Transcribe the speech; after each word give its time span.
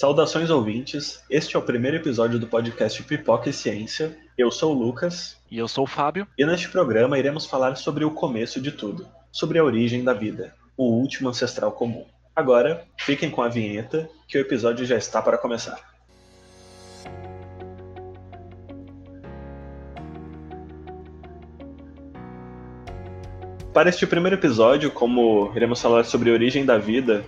Saudações 0.00 0.48
ouvintes, 0.48 1.22
este 1.28 1.56
é 1.56 1.58
o 1.58 1.62
primeiro 1.62 1.98
episódio 1.98 2.38
do 2.38 2.46
podcast 2.46 3.02
Pipoca 3.02 3.50
e 3.50 3.52
Ciência. 3.52 4.16
Eu 4.38 4.50
sou 4.50 4.74
o 4.74 4.78
Lucas. 4.78 5.36
E 5.50 5.58
eu 5.58 5.68
sou 5.68 5.84
o 5.84 5.86
Fábio. 5.86 6.26
E 6.38 6.46
neste 6.46 6.70
programa 6.70 7.18
iremos 7.18 7.44
falar 7.44 7.76
sobre 7.76 8.02
o 8.02 8.10
começo 8.10 8.62
de 8.62 8.72
tudo, 8.72 9.06
sobre 9.30 9.58
a 9.58 9.62
origem 9.62 10.02
da 10.02 10.14
vida, 10.14 10.54
o 10.74 10.84
último 10.84 11.28
ancestral 11.28 11.72
comum. 11.72 12.06
Agora, 12.34 12.86
fiquem 12.98 13.30
com 13.30 13.42
a 13.42 13.48
vinheta, 13.50 14.08
que 14.26 14.38
o 14.38 14.40
episódio 14.40 14.86
já 14.86 14.96
está 14.96 15.20
para 15.20 15.36
começar. 15.36 15.78
Para 23.74 23.90
este 23.90 24.06
primeiro 24.06 24.36
episódio, 24.36 24.90
como 24.90 25.52
iremos 25.54 25.78
falar 25.78 26.06
sobre 26.06 26.30
a 26.30 26.32
origem 26.32 26.64
da 26.64 26.78
vida, 26.78 27.22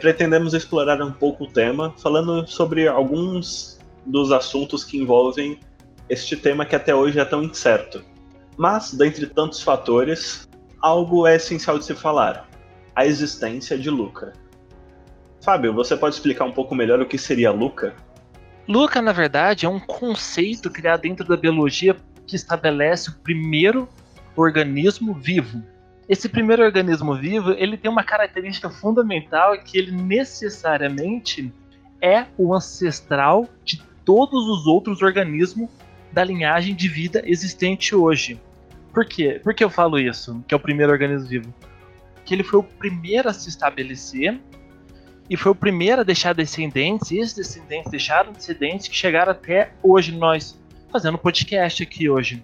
pretendemos 0.00 0.54
explorar 0.54 1.00
um 1.02 1.12
pouco 1.12 1.44
o 1.44 1.46
tema, 1.46 1.94
falando 1.98 2.46
sobre 2.46 2.88
alguns 2.88 3.78
dos 4.06 4.32
assuntos 4.32 4.82
que 4.82 4.98
envolvem 4.98 5.60
este 6.08 6.36
tema 6.36 6.64
que 6.64 6.74
até 6.74 6.94
hoje 6.94 7.20
é 7.20 7.24
tão 7.24 7.42
incerto. 7.42 8.02
Mas, 8.56 8.92
dentre 8.92 9.26
tantos 9.26 9.62
fatores, 9.62 10.48
algo 10.80 11.26
é 11.26 11.36
essencial 11.36 11.78
de 11.78 11.84
se 11.84 11.94
falar: 11.94 12.48
a 12.96 13.06
existência 13.06 13.78
de 13.78 13.90
Luca. 13.90 14.32
Fábio, 15.42 15.72
você 15.72 15.96
pode 15.96 16.14
explicar 16.14 16.44
um 16.44 16.52
pouco 16.52 16.74
melhor 16.74 17.00
o 17.00 17.06
que 17.06 17.16
seria 17.16 17.50
Luca? 17.50 17.94
Luca, 18.68 19.00
na 19.00 19.12
verdade, 19.12 19.66
é 19.66 19.68
um 19.68 19.80
conceito 19.80 20.70
criado 20.70 21.02
dentro 21.02 21.26
da 21.26 21.36
biologia 21.36 21.96
que 22.26 22.36
estabelece 22.36 23.10
o 23.10 23.18
primeiro 23.20 23.88
organismo 24.36 25.14
vivo. 25.14 25.62
Esse 26.10 26.28
primeiro 26.28 26.64
organismo 26.64 27.14
vivo, 27.14 27.52
ele 27.52 27.76
tem 27.76 27.88
uma 27.88 28.02
característica 28.02 28.68
fundamental 28.68 29.56
que 29.62 29.78
ele 29.78 29.92
necessariamente 29.92 31.52
é 32.02 32.26
o 32.36 32.52
ancestral 32.52 33.48
de 33.64 33.80
todos 34.04 34.48
os 34.48 34.66
outros 34.66 35.02
organismos 35.02 35.70
da 36.10 36.24
linhagem 36.24 36.74
de 36.74 36.88
vida 36.88 37.22
existente 37.24 37.94
hoje. 37.94 38.40
Por 38.92 39.04
quê? 39.04 39.40
Por 39.40 39.54
que 39.54 39.62
eu 39.62 39.70
falo 39.70 40.00
isso? 40.00 40.44
Que 40.48 40.52
é 40.52 40.56
o 40.56 40.60
primeiro 40.60 40.90
organismo 40.90 41.28
vivo? 41.28 41.54
Que 42.24 42.34
ele 42.34 42.42
foi 42.42 42.58
o 42.58 42.64
primeiro 42.64 43.28
a 43.28 43.32
se 43.32 43.48
estabelecer 43.48 44.36
e 45.30 45.36
foi 45.36 45.52
o 45.52 45.54
primeiro 45.54 46.00
a 46.00 46.04
deixar 46.04 46.32
descendentes, 46.32 47.12
e 47.12 47.18
esses 47.18 47.34
descendentes 47.34 47.88
deixaram 47.88 48.32
descendentes 48.32 48.88
que 48.88 48.96
chegaram 48.96 49.30
até 49.30 49.74
hoje 49.80 50.10
nós 50.10 50.60
fazendo 50.90 51.16
podcast 51.16 51.80
aqui 51.84 52.10
hoje. 52.10 52.42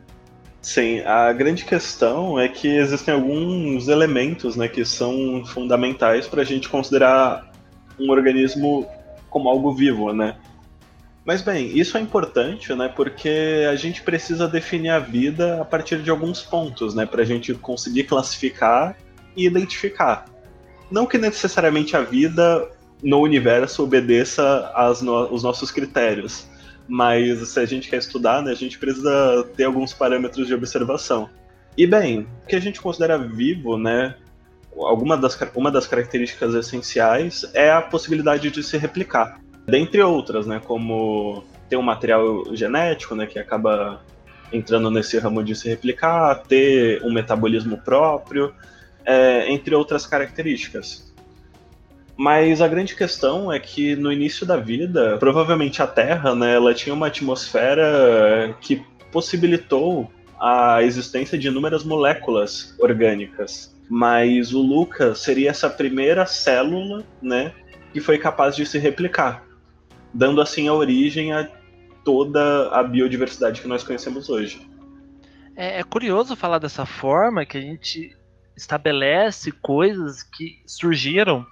Sim, 0.66 0.98
a 1.02 1.32
grande 1.32 1.64
questão 1.64 2.36
é 2.40 2.48
que 2.48 2.66
existem 2.66 3.14
alguns 3.14 3.86
elementos 3.86 4.56
né, 4.56 4.66
que 4.66 4.84
são 4.84 5.44
fundamentais 5.46 6.26
para 6.26 6.42
a 6.42 6.44
gente 6.44 6.68
considerar 6.68 7.52
um 7.96 8.10
organismo 8.10 8.84
como 9.30 9.48
algo 9.48 9.72
vivo, 9.72 10.12
né? 10.12 10.34
Mas 11.24 11.40
bem, 11.40 11.68
isso 11.78 11.96
é 11.96 12.00
importante, 12.00 12.74
né? 12.74 12.88
Porque 12.88 13.64
a 13.70 13.76
gente 13.76 14.02
precisa 14.02 14.48
definir 14.48 14.90
a 14.90 14.98
vida 14.98 15.62
a 15.62 15.64
partir 15.64 16.02
de 16.02 16.10
alguns 16.10 16.42
pontos, 16.42 16.96
né? 16.96 17.06
Para 17.06 17.22
a 17.22 17.24
gente 17.24 17.54
conseguir 17.54 18.02
classificar 18.02 18.96
e 19.36 19.46
identificar. 19.46 20.24
Não 20.90 21.06
que 21.06 21.16
necessariamente 21.16 21.96
a 21.96 22.00
vida 22.00 22.68
no 23.00 23.20
universo 23.20 23.84
obedeça 23.84 24.68
aos 24.74 25.00
no 25.00 25.30
nossos 25.40 25.70
critérios, 25.70 26.48
mas 26.88 27.48
se 27.48 27.60
a 27.60 27.66
gente 27.66 27.88
quer 27.88 27.98
estudar, 27.98 28.42
né, 28.42 28.50
a 28.50 28.56
gente 28.56 28.78
precisa 28.78 29.46
ter 29.56 29.64
alguns 29.64 29.92
parâmetros 29.92 30.46
de 30.46 30.54
observação. 30.54 31.28
E 31.76 31.86
bem, 31.86 32.26
o 32.44 32.46
que 32.46 32.56
a 32.56 32.60
gente 32.60 32.80
considera 32.80 33.18
vivo, 33.18 33.76
né, 33.76 34.14
alguma 34.76 35.16
das, 35.16 35.38
uma 35.54 35.70
das 35.70 35.86
características 35.86 36.54
essenciais 36.54 37.48
é 37.54 37.70
a 37.70 37.82
possibilidade 37.82 38.50
de 38.50 38.62
se 38.62 38.76
replicar. 38.76 39.40
Dentre 39.66 40.00
outras, 40.00 40.46
né, 40.46 40.60
como 40.64 41.44
ter 41.68 41.76
um 41.76 41.82
material 41.82 42.44
genético, 42.54 43.14
né, 43.14 43.26
que 43.26 43.38
acaba 43.38 44.00
entrando 44.52 44.90
nesse 44.90 45.18
ramo 45.18 45.42
de 45.42 45.54
se 45.54 45.68
replicar, 45.68 46.42
ter 46.42 47.02
um 47.02 47.12
metabolismo 47.12 47.78
próprio, 47.78 48.54
é, 49.04 49.50
entre 49.50 49.74
outras 49.74 50.06
características. 50.06 51.12
Mas 52.16 52.62
a 52.62 52.68
grande 52.68 52.94
questão 52.94 53.52
é 53.52 53.60
que 53.60 53.94
no 53.94 54.10
início 54.10 54.46
da 54.46 54.56
vida, 54.56 55.18
provavelmente 55.18 55.82
a 55.82 55.86
Terra, 55.86 56.34
né, 56.34 56.54
ela 56.54 56.72
tinha 56.72 56.94
uma 56.94 57.08
atmosfera 57.08 58.56
que 58.60 58.82
possibilitou 59.12 60.10
a 60.40 60.82
existência 60.82 61.38
de 61.38 61.48
inúmeras 61.48 61.84
moléculas 61.84 62.74
orgânicas. 62.78 63.74
Mas 63.88 64.52
o 64.54 64.60
Lucas 64.60 65.18
seria 65.18 65.50
essa 65.50 65.68
primeira 65.68 66.24
célula, 66.24 67.04
né, 67.20 67.52
que 67.92 68.00
foi 68.00 68.18
capaz 68.18 68.56
de 68.56 68.64
se 68.64 68.78
replicar, 68.78 69.44
dando 70.12 70.40
assim 70.40 70.68
a 70.68 70.72
origem 70.72 71.32
a 71.32 71.48
toda 72.02 72.70
a 72.70 72.82
biodiversidade 72.82 73.60
que 73.60 73.68
nós 73.68 73.82
conhecemos 73.82 74.30
hoje. 74.30 74.66
É, 75.54 75.80
é 75.80 75.82
curioso 75.82 76.34
falar 76.34 76.58
dessa 76.58 76.86
forma 76.86 77.44
que 77.44 77.58
a 77.58 77.60
gente 77.60 78.16
estabelece 78.56 79.52
coisas 79.52 80.22
que 80.22 80.62
surgiram 80.66 81.46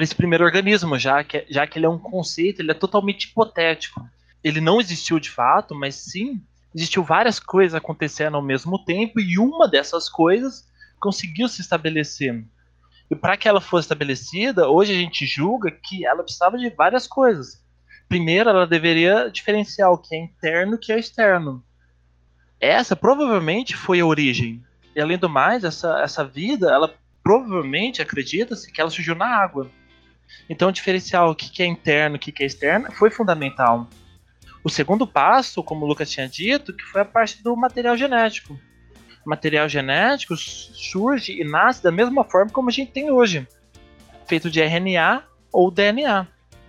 para 0.00 0.04
esse 0.04 0.14
primeiro 0.14 0.46
organismo, 0.46 0.98
já 0.98 1.22
que, 1.22 1.44
já 1.50 1.66
que 1.66 1.78
ele 1.78 1.84
é 1.84 1.88
um 1.88 1.98
conceito, 1.98 2.62
ele 2.62 2.70
é 2.70 2.74
totalmente 2.74 3.24
hipotético. 3.24 4.02
Ele 4.42 4.58
não 4.58 4.80
existiu 4.80 5.20
de 5.20 5.28
fato, 5.28 5.74
mas 5.74 5.94
sim 5.94 6.40
existiu 6.74 7.04
várias 7.04 7.38
coisas 7.38 7.74
acontecendo 7.74 8.34
ao 8.34 8.42
mesmo 8.42 8.82
tempo 8.82 9.20
e 9.20 9.38
uma 9.38 9.68
dessas 9.68 10.08
coisas 10.08 10.66
conseguiu 10.98 11.48
se 11.48 11.60
estabelecer. 11.60 12.42
E 13.10 13.14
para 13.14 13.36
que 13.36 13.46
ela 13.46 13.60
fosse 13.60 13.84
estabelecida, 13.84 14.70
hoje 14.70 14.92
a 14.92 14.94
gente 14.94 15.26
julga 15.26 15.70
que 15.70 16.06
ela 16.06 16.22
precisava 16.22 16.56
de 16.56 16.70
várias 16.70 17.06
coisas. 17.06 17.62
Primeiro, 18.08 18.48
ela 18.48 18.66
deveria 18.66 19.28
diferenciar 19.30 19.90
o 19.90 19.98
que 19.98 20.14
é 20.14 20.18
interno 20.18 20.72
e 20.72 20.76
o 20.76 20.78
que 20.78 20.94
é 20.94 20.98
externo. 20.98 21.62
Essa 22.58 22.96
provavelmente 22.96 23.76
foi 23.76 24.00
a 24.00 24.06
origem. 24.06 24.64
E 24.96 25.00
além 25.00 25.18
do 25.18 25.28
mais, 25.28 25.62
essa, 25.62 26.00
essa 26.00 26.24
vida, 26.24 26.70
ela 26.70 26.94
provavelmente 27.22 28.00
acredita-se 28.00 28.72
que 28.72 28.80
ela 28.80 28.88
surgiu 28.88 29.14
na 29.14 29.26
água. 29.26 29.70
Então, 30.48 30.72
diferenciar 30.72 31.28
o 31.28 31.34
que 31.34 31.62
é 31.62 31.66
interno 31.66 32.16
e 32.16 32.18
o 32.18 32.20
que 32.20 32.42
é 32.42 32.46
externo 32.46 32.90
foi 32.92 33.10
fundamental. 33.10 33.88
O 34.62 34.68
segundo 34.68 35.06
passo, 35.06 35.62
como 35.62 35.84
o 35.84 35.88
Lucas 35.88 36.10
tinha 36.10 36.28
dito, 36.28 36.74
que 36.74 36.84
foi 36.84 37.00
a 37.00 37.04
parte 37.04 37.42
do 37.42 37.56
material 37.56 37.96
genético. 37.96 38.58
O 39.24 39.30
material 39.30 39.68
genético 39.68 40.36
surge 40.36 41.40
e 41.40 41.44
nasce 41.44 41.82
da 41.82 41.90
mesma 41.90 42.24
forma 42.24 42.50
como 42.50 42.68
a 42.68 42.72
gente 42.72 42.92
tem 42.92 43.10
hoje, 43.10 43.46
feito 44.26 44.50
de 44.50 44.60
RNA 44.60 45.24
ou 45.52 45.70
DNA. 45.70 46.26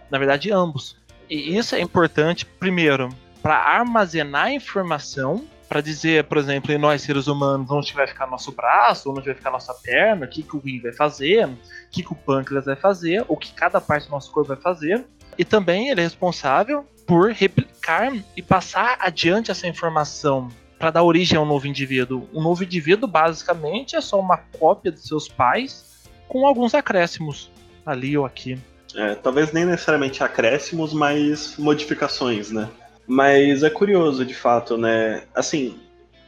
Na 0.09 0.17
verdade, 0.17 0.51
ambos. 0.51 0.97
E 1.29 1.57
isso 1.57 1.75
é 1.75 1.81
importante, 1.81 2.45
primeiro, 2.45 3.09
para 3.41 3.55
armazenar 3.55 4.51
informação 4.51 5.45
para 5.71 5.79
dizer, 5.79 6.25
por 6.25 6.37
exemplo, 6.37 6.73
em 6.73 6.77
nós 6.77 7.01
seres 7.01 7.27
humanos, 7.27 7.71
onde 7.71 7.93
vai 7.93 8.05
ficar 8.05 8.27
nosso 8.27 8.51
braço, 8.51 9.09
onde 9.09 9.21
vai 9.21 9.33
ficar 9.33 9.51
nossa 9.51 9.73
perna, 9.73 10.25
o 10.25 10.27
que, 10.27 10.43
que 10.43 10.53
o 10.57 10.59
rim 10.59 10.81
vai 10.81 10.91
fazer, 10.91 11.45
o 11.47 11.57
que, 11.89 12.03
que 12.03 12.11
o 12.11 12.15
pâncreas 12.15 12.65
vai 12.65 12.75
fazer, 12.75 13.23
o 13.25 13.37
que 13.37 13.53
cada 13.53 13.79
parte 13.79 14.07
do 14.07 14.11
nosso 14.11 14.29
corpo 14.33 14.49
vai 14.49 14.57
fazer. 14.57 15.05
E 15.37 15.45
também 15.45 15.87
ele 15.87 16.01
é 16.01 16.03
responsável 16.03 16.85
por 17.07 17.31
replicar 17.31 18.11
e 18.35 18.41
passar 18.41 18.97
adiante 18.99 19.49
essa 19.49 19.65
informação 19.65 20.49
para 20.77 20.91
dar 20.91 21.03
origem 21.03 21.37
a 21.37 21.41
um 21.41 21.45
novo 21.45 21.65
indivíduo. 21.65 22.27
Um 22.33 22.43
novo 22.43 22.65
indivíduo, 22.65 23.07
basicamente, 23.07 23.95
é 23.95 24.01
só 24.01 24.19
uma 24.19 24.35
cópia 24.59 24.91
de 24.91 24.99
seus 24.99 25.29
pais 25.29 26.05
com 26.27 26.45
alguns 26.45 26.75
acréscimos 26.75 27.49
ali 27.85 28.17
ou 28.17 28.25
aqui. 28.25 28.59
É, 28.93 29.15
talvez 29.15 29.53
nem 29.53 29.63
necessariamente 29.63 30.21
acréscimos, 30.21 30.91
mas 30.91 31.55
modificações, 31.57 32.51
né? 32.51 32.67
Mas 33.13 33.61
é 33.61 33.69
curioso, 33.69 34.23
de 34.23 34.33
fato, 34.33 34.77
né? 34.77 35.23
Assim, 35.35 35.77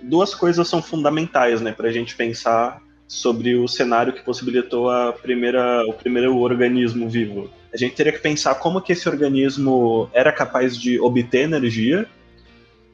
duas 0.01 0.35
coisas 0.35 0.67
são 0.67 0.81
fundamentais, 0.81 1.61
né, 1.61 1.71
para 1.71 1.87
a 1.87 1.91
gente 1.93 2.13
pensar 2.13 2.81
sobre 3.07 3.55
o 3.55 3.69
cenário 3.69 4.11
que 4.11 4.21
possibilitou 4.21 4.91
a 4.91 5.13
primeira, 5.13 5.85
o 5.87 5.93
primeiro 5.93 6.37
organismo 6.39 7.07
vivo. 7.07 7.49
A 7.73 7.77
gente 7.77 7.95
teria 7.95 8.11
que 8.11 8.19
pensar 8.19 8.55
como 8.55 8.81
que 8.81 8.91
esse 8.91 9.07
organismo 9.07 10.09
era 10.11 10.29
capaz 10.29 10.77
de 10.77 10.99
obter 10.99 11.43
energia 11.43 12.05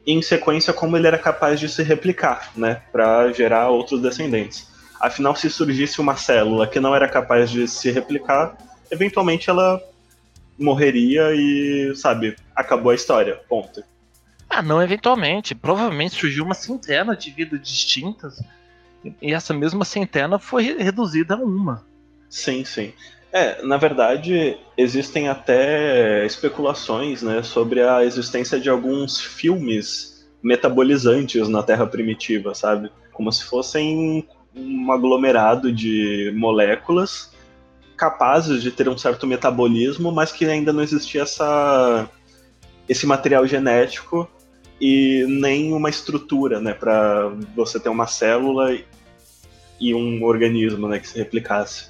e, 0.05 0.13
em 0.13 0.21
sequência, 0.21 0.71
como 0.71 0.95
ele 0.95 1.07
era 1.07 1.17
capaz 1.17 1.59
de 1.59 1.67
se 1.67 1.81
replicar, 1.81 2.51
né, 2.55 2.83
para 2.91 3.31
gerar 3.31 3.69
outros 3.69 4.03
descendentes. 4.03 4.67
Afinal, 5.01 5.35
se 5.35 5.49
surgisse 5.49 5.99
uma 5.99 6.15
célula 6.15 6.67
que 6.67 6.79
não 6.79 6.95
era 6.95 7.07
capaz 7.07 7.49
de 7.49 7.67
se 7.67 7.89
replicar, 7.89 8.55
eventualmente 8.91 9.49
ela 9.49 9.81
morreria 10.59 11.33
e, 11.33 11.93
sabe, 11.95 12.35
acabou 12.55 12.91
a 12.91 12.95
história. 12.95 13.39
Ponto. 13.47 13.83
Ah, 14.49 14.61
não 14.61 14.81
eventualmente. 14.81 15.55
Provavelmente 15.55 16.15
surgiu 16.15 16.43
uma 16.43 16.55
centena 16.55 17.15
de 17.15 17.31
vidas 17.31 17.61
distintas 17.61 18.41
e 19.21 19.33
essa 19.33 19.53
mesma 19.53 19.85
centena 19.85 20.37
foi 20.37 20.75
reduzida 20.77 21.35
a 21.35 21.37
uma. 21.37 21.85
Sim, 22.29 22.65
sim. 22.65 22.93
É, 23.31 23.61
na 23.63 23.77
verdade, 23.77 24.57
existem 24.75 25.29
até 25.29 26.25
especulações 26.25 27.21
né, 27.21 27.43
sobre 27.43 27.81
a 27.81 28.03
existência 28.03 28.59
de 28.59 28.69
alguns 28.69 29.21
filmes 29.21 30.27
metabolizantes 30.41 31.47
na 31.47 31.61
Terra 31.61 31.85
primitiva, 31.85 32.55
sabe? 32.55 32.91
Como 33.13 33.31
se 33.31 33.43
fossem 33.43 34.27
um 34.55 34.91
aglomerado 34.91 35.71
de 35.71 36.33
moléculas 36.35 37.31
capazes 37.99 38.63
de 38.63 38.71
ter 38.71 38.87
um 38.87 38.97
certo 38.97 39.27
metabolismo, 39.27 40.09
mas 40.09 40.31
que 40.31 40.45
ainda 40.45 40.71
não 40.71 40.81
existia 40.81 41.23
essa, 41.23 42.09
esse 42.87 43.05
material 43.05 43.45
genético 43.45 44.27
e 44.79 45.25
nem 45.27 45.73
uma 45.73 45.89
estrutura, 45.89 46.61
né, 46.61 46.73
para 46.73 47.27
você 47.53 47.77
ter 47.77 47.89
uma 47.89 48.07
célula 48.07 48.73
e 49.79 49.93
um 49.93 50.23
organismo, 50.23 50.87
né, 50.87 50.97
que 50.99 51.09
se 51.09 51.17
replicasse. 51.17 51.89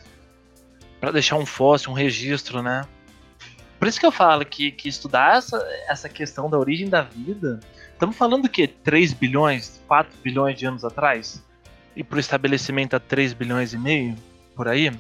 Para 1.00 1.12
deixar 1.12 1.36
um 1.36 1.46
fóssil, 1.46 1.92
um 1.92 1.96
registro, 1.96 2.64
né? 2.64 2.82
Por 3.78 3.88
isso 3.88 4.00
que 4.00 4.06
eu 4.06 4.12
falo 4.12 4.44
que, 4.46 4.72
que 4.72 4.90
estudar 4.90 5.38
essa, 5.38 5.58
essa 5.88 6.10
questão 6.10 6.50
da 6.50 6.58
origem 6.58 6.90
da 6.90 7.02
vida, 7.02 7.60
estamos 7.94 8.18
falando 8.18 8.44
do 8.44 8.50
que 8.50 8.68
3 8.68 9.14
bilhões, 9.14 9.82
4 9.88 10.12
bilhões 10.22 10.58
de 10.58 10.66
anos 10.66 10.84
atrás? 10.84 11.46
E 11.96 12.04
pro 12.04 12.20
estabelecimento 12.20 12.96
a 12.96 13.00
3 13.00 13.32
bilhões 13.34 13.74
e 13.74 13.78
meio, 13.78 14.16
por 14.56 14.68
aí? 14.68 14.92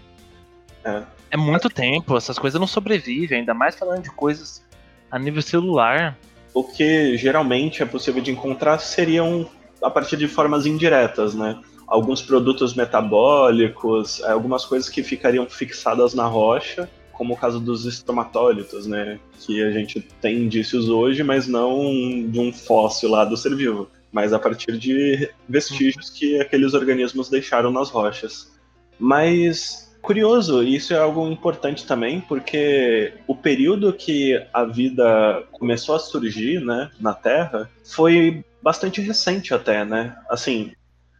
É. 1.32 1.38
muito 1.38 1.70
tempo, 1.70 2.18
essas 2.18 2.40
coisas 2.40 2.60
não 2.60 2.68
sobrevivem, 2.68 3.40
ainda 3.40 3.54
mais 3.54 3.76
falando 3.76 4.04
de 4.04 4.12
coisas 4.12 4.66
a 5.12 5.18
nível 5.18 5.42
celular. 5.42 6.18
O 6.54 6.64
que 6.64 7.18
geralmente 7.18 7.84
é 7.84 7.86
possível 7.86 8.22
de 8.22 8.32
encontrar 8.32 8.80
seriam 8.80 9.50
a 9.82 9.90
partir 9.90 10.18
de 10.18 10.28
formas 10.28 10.66
indiretas, 10.66 11.34
né? 11.34 11.60
Alguns 11.88 12.22
produtos 12.22 12.76
metabólicos, 12.76 14.20
é, 14.22 14.32
algumas 14.32 14.66
coisas 14.66 14.90
que 14.90 15.02
ficariam 15.02 15.48
fixadas 15.48 16.14
na 16.14 16.26
rocha, 16.26 16.90
como 17.12 17.34
o 17.34 17.38
caso 17.38 17.60
dos 17.60 17.86
estromatólitos, 17.86 18.86
né? 18.86 19.20
Que 19.40 19.64
a 19.64 19.72
gente 19.72 20.02
tem 20.22 20.44
indícios 20.44 20.90
hoje, 20.90 21.24
mas 21.24 21.48
não 21.48 21.92
de 22.28 22.40
um 22.40 22.52
fóssil 22.54 23.10
lá 23.10 23.26
do 23.26 23.36
ser 23.36 23.56
vivo, 23.56 23.90
mas 24.12 24.34
a 24.34 24.40
partir 24.40 24.78
de 24.78 25.30
vestígios 25.48 26.10
que 26.10 26.40
aqueles 26.40 26.74
organismos 26.74 27.30
deixaram 27.30 27.72
nas 27.72 27.90
rochas. 27.90 28.52
Mas 29.00 29.89
Curioso, 30.02 30.64
isso 30.64 30.94
é 30.94 30.98
algo 30.98 31.28
importante 31.30 31.86
também, 31.86 32.22
porque 32.22 33.14
o 33.28 33.36
período 33.36 33.92
que 33.94 34.42
a 34.54 34.64
vida 34.64 35.44
começou 35.52 35.96
a 35.96 36.00
surgir, 36.00 36.62
né, 36.62 36.90
na 37.00 37.14
Terra, 37.14 37.70
foi 37.84 38.44
bastante 38.62 39.02
recente 39.02 39.54
até, 39.54 39.84
né? 39.84 40.16
Assim, 40.30 40.72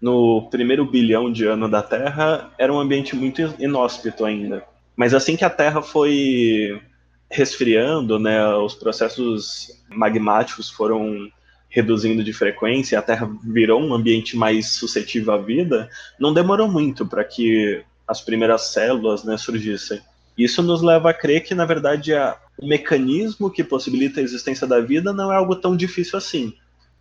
no 0.02 0.48
primeiro 0.50 0.86
bilhão 0.86 1.32
de 1.32 1.46
ano 1.46 1.70
da 1.70 1.82
Terra, 1.82 2.52
era 2.58 2.74
um 2.74 2.80
ambiente 2.80 3.16
muito 3.16 3.54
inóspito 3.60 4.24
ainda. 4.26 4.64
Mas 4.96 5.14
assim 5.14 5.36
que 5.36 5.46
a 5.46 5.50
Terra 5.50 5.82
foi 5.82 6.82
resfriando, 7.30 8.18
né, 8.18 8.54
os 8.56 8.74
processos 8.74 9.68
magmáticos 9.90 10.70
foram 10.70 11.30
reduzindo 11.70 12.24
de 12.24 12.34
frequência, 12.34 12.98
a 12.98 13.02
Terra 13.02 13.30
virou 13.44 13.80
um 13.80 13.94
ambiente 13.94 14.36
mais 14.36 14.72
suscetível 14.72 15.34
à 15.34 15.38
vida, 15.38 15.88
não 16.20 16.34
demorou 16.34 16.68
muito 16.68 17.06
para 17.06 17.24
que 17.24 17.84
as 18.10 18.20
primeiras 18.20 18.74
células 18.74 19.24
né, 19.24 19.38
surgissem. 19.38 20.02
Isso 20.36 20.64
nos 20.64 20.82
leva 20.82 21.12
a 21.12 21.14
crer 21.14 21.44
que, 21.44 21.54
na 21.54 21.64
verdade, 21.64 22.16
a, 22.16 22.36
o 22.58 22.68
mecanismo 22.68 23.52
que 23.52 23.64
possibilita 23.64 24.20
a 24.20 24.24
existência 24.24 24.66
da 24.66 24.80
vida 24.80 25.14
não 25.14 25.32
é 25.32 25.36
algo 25.36 25.56
tão 25.56 25.78
difícil 25.78 26.18
assim. 26.18 26.56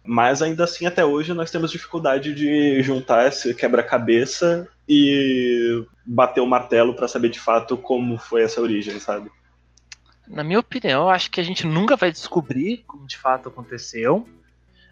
Mas 0.04 0.42
ainda 0.42 0.64
assim, 0.64 0.84
até 0.84 1.02
hoje, 1.04 1.32
nós 1.32 1.50
temos 1.50 1.70
dificuldade 1.70 2.34
de 2.34 2.82
juntar 2.82 3.26
esse 3.26 3.54
quebra-cabeça 3.54 4.68
e 4.86 5.82
bater 6.04 6.42
o 6.42 6.46
martelo 6.46 6.94
para 6.94 7.08
saber 7.08 7.30
de 7.30 7.40
fato 7.40 7.76
como 7.76 8.18
foi 8.18 8.42
essa 8.42 8.60
origem, 8.60 9.00
sabe? 9.00 9.30
Na 10.26 10.44
minha 10.44 10.60
opinião, 10.60 11.08
acho 11.08 11.30
que 11.30 11.40
a 11.40 11.44
gente 11.44 11.66
nunca 11.66 11.96
vai 11.96 12.12
descobrir 12.12 12.84
como 12.86 13.06
de 13.06 13.16
fato 13.16 13.48
aconteceu. 13.48 14.28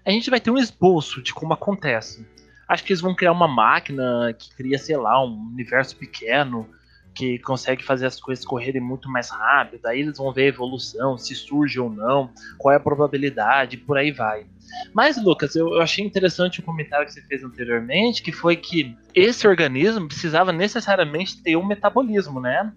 A 0.02 0.10
gente 0.10 0.30
vai 0.30 0.40
ter 0.40 0.50
um 0.50 0.56
esboço 0.56 1.20
de 1.20 1.34
como 1.34 1.52
acontece. 1.52 2.26
Acho 2.68 2.84
que 2.84 2.92
eles 2.92 3.00
vão 3.00 3.14
criar 3.14 3.32
uma 3.32 3.48
máquina 3.48 4.34
que 4.38 4.54
cria, 4.54 4.78
sei 4.78 4.96
lá, 4.96 5.24
um 5.24 5.50
universo 5.52 5.96
pequeno 5.96 6.68
que 7.14 7.38
consegue 7.38 7.82
fazer 7.82 8.06
as 8.06 8.20
coisas 8.20 8.44
correrem 8.44 8.80
muito 8.80 9.08
mais 9.08 9.30
rápido. 9.30 9.86
Aí 9.86 10.00
eles 10.00 10.18
vão 10.18 10.32
ver 10.32 10.42
a 10.42 10.48
evolução, 10.48 11.16
se 11.16 11.34
surge 11.34 11.80
ou 11.80 11.88
não, 11.88 12.30
qual 12.58 12.72
é 12.72 12.76
a 12.76 12.80
probabilidade, 12.80 13.78
por 13.78 13.96
aí 13.96 14.12
vai. 14.12 14.46
Mas, 14.92 15.16
Lucas, 15.22 15.56
eu, 15.56 15.80
achei 15.80 16.04
interessante 16.04 16.60
o 16.60 16.62
comentário 16.62 17.06
que 17.06 17.12
você 17.12 17.22
fez 17.22 17.42
anteriormente, 17.42 18.22
que 18.22 18.32
foi 18.32 18.56
que 18.56 18.94
esse 19.14 19.48
organismo 19.48 20.06
precisava 20.06 20.52
necessariamente 20.52 21.42
ter 21.42 21.56
um 21.56 21.64
metabolismo, 21.64 22.40
né? 22.40 22.72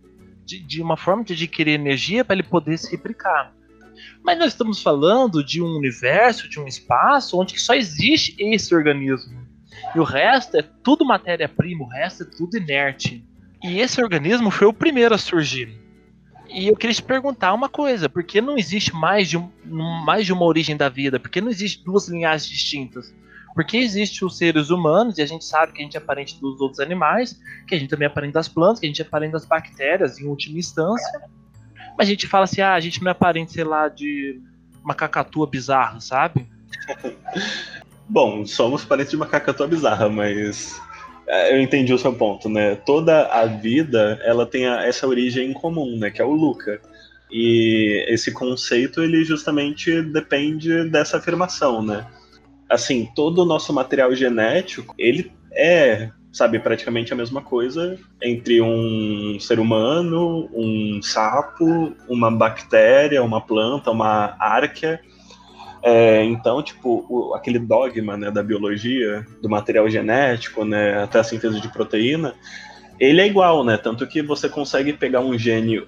De, 0.45 0.59
de 0.59 0.81
uma 0.81 0.95
forma 0.95 1.23
de 1.23 1.33
adquirir 1.33 1.73
energia 1.73 2.23
para 2.23 2.35
ele 2.35 2.43
poder 2.43 2.77
se 2.77 2.89
replicar. 2.89 3.53
Mas 4.23 4.37
nós 4.39 4.53
estamos 4.53 4.81
falando 4.81 5.43
de 5.43 5.61
um 5.61 5.75
universo, 5.75 6.49
de 6.49 6.59
um 6.59 6.67
espaço 6.67 7.39
onde 7.39 7.59
só 7.59 7.73
existe 7.73 8.35
esse 8.39 8.73
organismo. 8.73 9.38
E 9.95 9.99
o 9.99 10.03
resto 10.03 10.57
é 10.57 10.63
tudo 10.83 11.05
matéria-prima, 11.05 11.83
o 11.85 11.87
resto 11.87 12.23
é 12.23 12.25
tudo 12.25 12.57
inerte. 12.57 13.25
E 13.63 13.79
esse 13.79 14.01
organismo 14.01 14.51
foi 14.51 14.67
o 14.67 14.73
primeiro 14.73 15.13
a 15.15 15.17
surgir. 15.17 15.77
E 16.49 16.67
eu 16.67 16.75
queria 16.75 16.95
te 16.95 17.03
perguntar 17.03 17.53
uma 17.53 17.69
coisa: 17.69 18.09
por 18.09 18.23
que 18.23 18.41
não 18.41 18.57
existe 18.57 18.93
mais 18.93 19.29
de, 19.29 19.37
um, 19.37 19.49
mais 20.05 20.25
de 20.25 20.33
uma 20.33 20.45
origem 20.45 20.75
da 20.75 20.89
vida? 20.89 21.19
Por 21.19 21.29
que 21.29 21.41
não 21.41 21.49
existe 21.49 21.83
duas 21.83 22.07
linhagens 22.07 22.49
distintas? 22.49 23.13
Porque 23.53 23.77
existe 23.77 24.23
os 24.23 24.37
seres 24.37 24.69
humanos, 24.69 25.17
e 25.17 25.21
a 25.21 25.25
gente 25.25 25.43
sabe 25.43 25.73
que 25.73 25.81
a 25.81 25.83
gente 25.83 25.97
é 25.97 25.99
parente 25.99 26.39
dos 26.39 26.61
outros 26.61 26.79
animais, 26.79 27.39
que 27.67 27.75
a 27.75 27.79
gente 27.79 27.89
também 27.89 28.05
é 28.05 28.09
parente 28.09 28.33
das 28.33 28.47
plantas, 28.47 28.79
que 28.79 28.85
a 28.85 28.89
gente 28.89 29.01
é 29.01 29.05
parente 29.05 29.33
das 29.33 29.45
bactérias, 29.45 30.19
em 30.19 30.27
última 30.27 30.57
instância. 30.57 31.21
Mas 31.97 32.07
a 32.07 32.11
gente 32.11 32.27
fala 32.27 32.45
assim: 32.45 32.61
ah, 32.61 32.73
a 32.73 32.79
gente 32.79 33.03
não 33.03 33.11
é 33.11 33.13
parente, 33.13 33.51
sei 33.51 33.63
lá, 33.63 33.87
de 33.87 34.41
uma 34.83 34.95
cacatua 34.95 35.45
bizarra, 35.45 35.99
sabe? 35.99 36.47
Bom, 38.09 38.43
somos 38.43 38.83
parentes 38.83 39.11
de 39.11 39.15
uma 39.15 39.27
cacatua 39.27 39.67
bizarra, 39.67 40.09
mas 40.09 40.81
é, 41.27 41.53
eu 41.53 41.61
entendi 41.61 41.93
o 41.93 41.99
seu 41.99 42.11
ponto, 42.11 42.49
né? 42.49 42.75
Toda 42.75 43.27
a 43.27 43.45
vida, 43.45 44.19
ela 44.23 44.47
tem 44.47 44.65
essa 44.65 45.07
origem 45.07 45.51
em 45.51 45.53
comum, 45.53 45.95
né? 45.95 46.09
Que 46.09 46.19
é 46.19 46.25
o 46.25 46.31
Luca. 46.31 46.81
E 47.31 48.03
esse 48.07 48.31
conceito, 48.31 49.03
ele 49.03 49.23
justamente 49.23 50.01
depende 50.01 50.89
dessa 50.89 51.17
afirmação, 51.17 51.83
né? 51.83 52.07
Assim, 52.67 53.07
todo 53.15 53.43
o 53.43 53.45
nosso 53.45 53.71
material 53.71 54.15
genético, 54.15 54.95
ele 54.97 55.31
é, 55.51 56.09
sabe, 56.31 56.57
praticamente 56.57 57.13
a 57.13 57.15
mesma 57.15 57.43
coisa 57.43 57.95
entre 58.19 58.59
um 58.59 59.37
ser 59.39 59.59
humano, 59.59 60.49
um 60.51 60.99
sapo, 61.03 61.93
uma 62.07 62.31
bactéria, 62.31 63.23
uma 63.23 63.39
planta, 63.39 63.91
uma 63.91 64.35
árquea. 64.39 64.99
É, 65.81 66.23
então, 66.23 66.61
tipo, 66.61 67.05
o, 67.09 67.33
aquele 67.33 67.59
dogma 67.59 68.17
né, 68.17 68.29
da 68.29 68.43
biologia, 68.43 69.25
do 69.41 69.49
material 69.49 69.89
genético, 69.89 70.65
né, 70.65 71.03
até 71.03 71.19
a 71.19 71.23
síntese 71.23 71.61
de 71.61 71.71
proteína, 71.71 72.35
ele 72.99 73.21
é 73.21 73.27
igual, 73.27 73.63
né? 73.63 73.77
Tanto 73.77 74.05
que 74.05 74.21
você 74.21 74.49
consegue 74.49 74.91
pegar 74.91 75.21
um 75.21 75.37
gene 75.37 75.87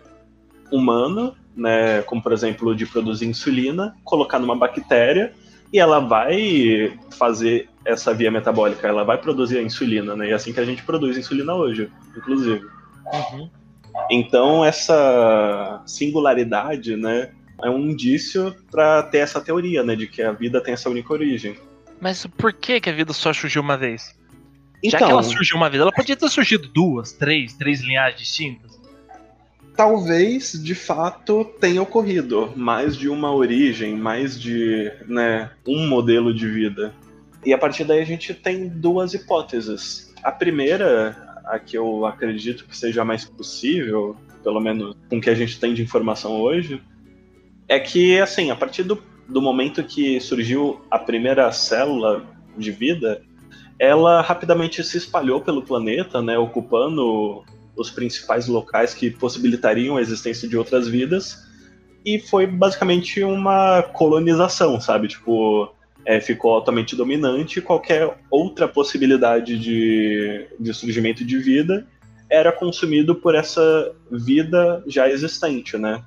humano, 0.71 1.35
né, 1.55 2.01
como 2.03 2.23
por 2.23 2.31
exemplo 2.31 2.73
de 2.73 2.85
produzir 2.85 3.25
insulina, 3.25 3.95
colocar 4.05 4.39
numa 4.39 4.55
bactéria 4.55 5.33
e 5.73 5.79
ela 5.79 5.99
vai 5.99 6.97
fazer 7.17 7.67
essa 7.85 8.13
via 8.13 8.31
metabólica, 8.31 8.87
ela 8.87 9.03
vai 9.03 9.17
produzir 9.17 9.57
a 9.57 9.61
insulina, 9.61 10.15
né? 10.15 10.27
E 10.27 10.31
é 10.31 10.33
assim 10.33 10.53
que 10.53 10.59
a 10.59 10.65
gente 10.65 10.83
produz 10.83 11.17
insulina 11.17 11.53
hoje, 11.53 11.89
inclusive. 12.15 12.65
Uhum. 13.13 13.49
Então 14.09 14.63
essa 14.63 15.81
singularidade, 15.85 16.95
né, 16.95 17.31
é 17.63 17.69
um 17.69 17.89
indício 17.89 18.55
para 18.71 19.03
ter 19.03 19.19
essa 19.19 19.39
teoria, 19.41 19.83
né, 19.83 19.95
de 19.95 20.07
que 20.07 20.21
a 20.21 20.31
vida 20.31 20.61
tem 20.61 20.73
essa 20.73 20.89
única 20.89 21.11
origem. 21.13 21.55
Mas 21.99 22.25
por 22.25 22.51
que, 22.53 22.79
que 22.81 22.89
a 22.89 22.93
vida 22.93 23.13
só 23.13 23.31
surgiu 23.31 23.61
uma 23.61 23.77
vez? 23.77 24.15
Então, 24.83 24.91
Já 24.91 24.97
que 24.97 25.03
ela 25.11 25.21
então- 25.21 25.31
surgiu 25.31 25.57
uma 25.57 25.69
vez, 25.69 25.81
ela 25.81 25.91
podia 25.91 26.15
ter 26.15 26.27
surgido 26.29 26.67
duas, 26.67 27.11
três, 27.11 27.53
três 27.53 27.81
linhagens 27.81 28.19
distintas. 28.19 28.81
Talvez, 29.75 30.51
de 30.61 30.75
fato, 30.75 31.45
tenha 31.59 31.81
ocorrido 31.81 32.51
mais 32.55 32.97
de 32.97 33.07
uma 33.07 33.33
origem, 33.33 33.95
mais 33.95 34.39
de 34.39 34.91
né, 35.07 35.49
um 35.67 35.87
modelo 35.87 36.33
de 36.33 36.47
vida. 36.47 36.93
E 37.45 37.53
a 37.53 37.57
partir 37.57 37.83
daí 37.85 38.01
a 38.01 38.05
gente 38.05 38.33
tem 38.33 38.67
duas 38.67 39.13
hipóteses. 39.13 40.13
A 40.21 40.31
primeira, 40.31 41.15
a 41.45 41.57
que 41.57 41.77
eu 41.77 42.05
acredito 42.05 42.65
que 42.65 42.77
seja 42.77 43.03
mais 43.05 43.23
possível, 43.25 44.15
pelo 44.43 44.59
menos 44.59 44.95
com 45.09 45.17
o 45.17 45.21
que 45.21 45.29
a 45.29 45.35
gente 45.35 45.59
tem 45.59 45.73
de 45.73 45.81
informação 45.81 46.39
hoje, 46.41 46.81
é 47.71 47.79
que, 47.79 48.19
assim, 48.19 48.51
a 48.51 48.55
partir 48.55 48.83
do, 48.83 49.01
do 49.29 49.41
momento 49.41 49.81
que 49.81 50.19
surgiu 50.19 50.81
a 50.91 50.99
primeira 50.99 51.49
célula 51.53 52.21
de 52.57 52.69
vida, 52.69 53.23
ela 53.79 54.19
rapidamente 54.19 54.83
se 54.83 54.97
espalhou 54.97 55.39
pelo 55.39 55.61
planeta, 55.61 56.21
né, 56.21 56.37
ocupando 56.37 57.45
os 57.73 57.89
principais 57.89 58.49
locais 58.49 58.93
que 58.93 59.09
possibilitariam 59.09 59.95
a 59.95 60.01
existência 60.01 60.49
de 60.49 60.57
outras 60.57 60.85
vidas, 60.85 61.47
e 62.05 62.19
foi 62.19 62.45
basicamente 62.45 63.23
uma 63.23 63.81
colonização, 63.81 64.81
sabe? 64.81 65.07
Tipo, 65.07 65.73
é, 66.05 66.19
ficou 66.19 66.53
altamente 66.53 66.93
dominante 66.93 67.59
e 67.59 67.61
qualquer 67.61 68.17
outra 68.29 68.67
possibilidade 68.67 69.57
de, 69.57 70.45
de 70.59 70.73
surgimento 70.73 71.23
de 71.23 71.37
vida 71.37 71.87
era 72.29 72.51
consumido 72.51 73.15
por 73.15 73.33
essa 73.33 73.95
vida 74.11 74.83
já 74.87 75.09
existente, 75.09 75.77
né? 75.77 76.03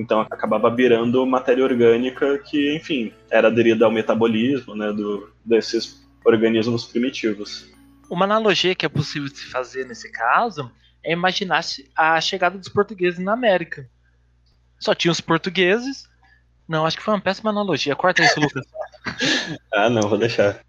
Então 0.00 0.22
acabava 0.22 0.74
virando 0.74 1.26
matéria 1.26 1.62
orgânica 1.62 2.38
que, 2.38 2.74
enfim, 2.74 3.12
era 3.30 3.48
aderida 3.48 3.84
ao 3.84 3.90
metabolismo 3.90 4.74
né, 4.74 4.90
do, 4.94 5.30
desses 5.44 6.02
organismos 6.24 6.86
primitivos. 6.86 7.68
Uma 8.08 8.24
analogia 8.24 8.74
que 8.74 8.86
é 8.86 8.88
possível 8.88 9.28
se 9.28 9.44
fazer 9.44 9.84
nesse 9.84 10.10
caso 10.10 10.72
é 11.04 11.12
imaginar 11.12 11.60
a 11.94 12.18
chegada 12.18 12.56
dos 12.56 12.70
portugueses 12.70 13.20
na 13.20 13.34
América. 13.34 13.86
Só 14.78 14.94
tinha 14.94 15.12
os 15.12 15.20
portugueses. 15.20 16.08
Não, 16.66 16.86
acho 16.86 16.96
que 16.96 17.02
foi 17.02 17.12
uma 17.12 17.20
péssima 17.20 17.50
analogia. 17.50 17.94
Corta 17.94 18.24
isso, 18.24 18.40
Lucas. 18.40 18.66
ah, 19.70 19.90
não, 19.90 20.08
vou 20.08 20.16
deixar. 20.16 20.60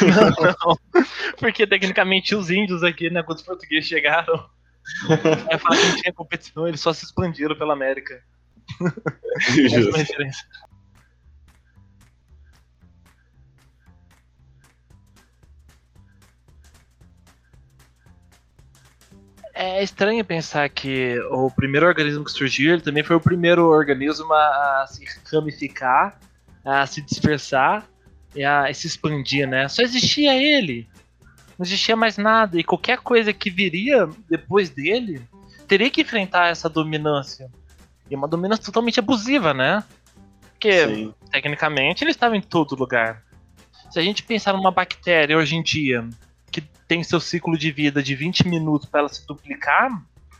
não, 0.00 0.30
não. 0.46 1.02
Porque 1.38 1.66
tecnicamente 1.66 2.36
os 2.36 2.50
índios 2.50 2.84
aqui, 2.84 3.10
né, 3.10 3.24
quando 3.24 3.38
os 3.38 3.44
portugueses 3.44 3.88
chegaram, 3.88 4.48
é 5.50 5.58
falar 5.58 5.76
que 5.76 5.86
não 5.88 5.96
tinha 5.96 6.12
competição, 6.12 6.68
eles 6.68 6.80
só 6.80 6.92
se 6.92 7.04
expandiram 7.04 7.56
pela 7.56 7.72
América. 7.72 8.22
Justo. 9.38 9.96
É 19.54 19.78
a 19.78 19.80
É 19.80 19.82
estranho 19.82 20.22
pensar 20.22 20.68
que 20.68 21.18
o 21.30 21.50
primeiro 21.50 21.86
organismo 21.86 22.22
que 22.22 22.30
surgiu, 22.30 22.74
ele 22.74 22.82
também 22.82 23.02
foi 23.02 23.16
o 23.16 23.20
primeiro 23.20 23.66
organismo 23.68 24.30
a, 24.34 24.86
se 24.86 25.02
ramificar, 25.32 26.20
a 26.62 26.86
se 26.86 27.00
dispersar 27.00 27.88
e 28.34 28.44
a, 28.44 28.72
se 28.74 28.86
expandir, 28.86 29.48
né? 29.48 29.66
Só 29.66 29.80
existia 29.80 30.36
ele. 30.36 30.86
Não 31.58 31.64
existia 31.64 31.96
mais 31.96 32.18
nada. 32.18 32.60
E 32.60 32.64
qualquer 32.64 32.98
coisa 32.98 33.32
que 33.32 33.48
viria 33.48 34.06
depois 34.28 34.68
dele 34.68 35.22
teria 35.66 35.90
que 35.90 36.02
enfrentar 36.02 36.48
essa 36.48 36.68
dominância. 36.68 37.50
E 38.10 38.14
uma 38.14 38.28
dominância 38.28 38.64
totalmente 38.64 39.00
abusiva, 39.00 39.52
né? 39.52 39.82
Porque, 40.52 40.86
Sim. 40.86 41.14
tecnicamente, 41.30 42.04
ele 42.04 42.10
estava 42.10 42.36
em 42.36 42.40
todo 42.40 42.74
lugar. 42.74 43.22
Se 43.90 43.98
a 43.98 44.02
gente 44.02 44.22
pensar 44.22 44.52
numa 44.52 44.70
bactéria 44.70 45.36
hoje 45.36 45.56
em 45.56 45.62
dia, 45.62 46.08
tem 46.86 47.02
seu 47.02 47.20
ciclo 47.20 47.58
de 47.58 47.70
vida 47.70 48.02
de 48.02 48.14
20 48.14 48.46
minutos 48.48 48.88
para 48.88 49.00
ela 49.00 49.08
se 49.08 49.26
duplicar, 49.26 49.90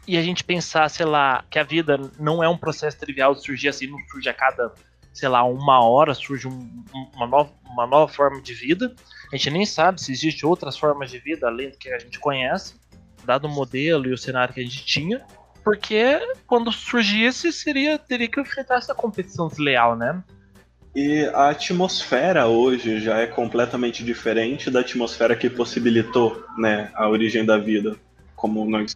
e 0.06 0.16
a 0.16 0.22
gente 0.22 0.44
pensar, 0.44 0.88
sei 0.88 1.04
lá, 1.04 1.44
que 1.50 1.58
a 1.58 1.64
vida 1.64 1.98
não 2.18 2.42
é 2.42 2.48
um 2.48 2.56
processo 2.56 2.96
trivial 2.98 3.34
de 3.34 3.42
surgir 3.42 3.68
assim, 3.68 3.88
não 3.88 3.98
surge 4.08 4.28
a 4.28 4.34
cada, 4.34 4.72
sei 5.12 5.28
lá, 5.28 5.42
uma 5.42 5.84
hora, 5.84 6.14
surge 6.14 6.46
um, 6.46 6.84
uma, 7.14 7.26
nova, 7.26 7.50
uma 7.64 7.86
nova 7.86 8.12
forma 8.12 8.40
de 8.40 8.54
vida. 8.54 8.94
A 9.32 9.36
gente 9.36 9.50
nem 9.50 9.66
sabe 9.66 10.00
se 10.00 10.12
existe 10.12 10.46
outras 10.46 10.78
formas 10.78 11.10
de 11.10 11.18
vida 11.18 11.48
além 11.48 11.70
do 11.70 11.76
que 11.76 11.90
a 11.90 11.98
gente 11.98 12.20
conhece, 12.20 12.76
dado 13.24 13.48
o 13.48 13.50
modelo 13.50 14.06
e 14.06 14.12
o 14.12 14.18
cenário 14.18 14.54
que 14.54 14.60
a 14.60 14.62
gente 14.62 14.84
tinha. 14.84 15.26
Porque 15.66 16.20
quando 16.46 16.70
surgisse, 16.70 17.52
seria, 17.52 17.98
teria 17.98 18.28
que 18.28 18.40
enfrentar 18.40 18.76
essa 18.76 18.94
competição 18.94 19.48
desleal, 19.48 19.96
né? 19.96 20.22
E 20.94 21.24
a 21.34 21.48
atmosfera 21.48 22.46
hoje 22.46 23.00
já 23.00 23.18
é 23.18 23.26
completamente 23.26 24.04
diferente 24.04 24.70
da 24.70 24.78
atmosfera 24.78 25.34
que 25.34 25.50
possibilitou 25.50 26.40
né, 26.56 26.92
a 26.94 27.08
origem 27.08 27.44
da 27.44 27.58
vida, 27.58 27.96
como 28.36 28.64
nós 28.64 28.94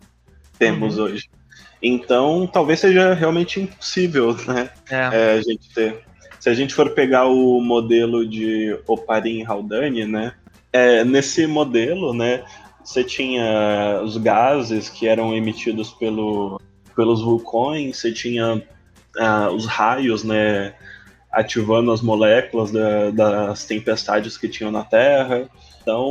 temos 0.60 0.96
uhum. 0.96 1.06
hoje. 1.06 1.28
Então, 1.82 2.46
talvez 2.46 2.78
seja 2.78 3.14
realmente 3.14 3.60
impossível 3.60 4.36
né, 4.46 4.70
é. 4.88 4.96
É, 4.96 5.32
a 5.32 5.42
gente 5.42 5.74
ter. 5.74 6.04
Se 6.38 6.48
a 6.48 6.54
gente 6.54 6.72
for 6.72 6.90
pegar 6.90 7.26
o 7.26 7.60
modelo 7.60 8.24
de 8.24 8.78
Oparin 8.86 9.44
Haldane, 9.44 10.04
né, 10.04 10.34
é, 10.72 11.02
nesse 11.02 11.48
modelo, 11.48 12.14
né, 12.14 12.44
você 12.90 13.04
tinha 13.04 14.00
os 14.02 14.16
gases 14.16 14.88
que 14.88 15.06
eram 15.06 15.32
emitidos 15.32 15.90
pelo, 15.92 16.60
pelos 16.96 17.22
vulcões, 17.22 17.98
você 17.98 18.10
tinha 18.10 18.56
uh, 18.56 19.54
os 19.54 19.64
raios, 19.64 20.24
né, 20.24 20.74
ativando 21.30 21.92
as 21.92 22.02
moléculas 22.02 22.72
da, 22.72 23.10
das 23.12 23.64
tempestades 23.64 24.36
que 24.36 24.48
tinham 24.48 24.72
na 24.72 24.82
Terra. 24.82 25.48
Então, 25.80 26.10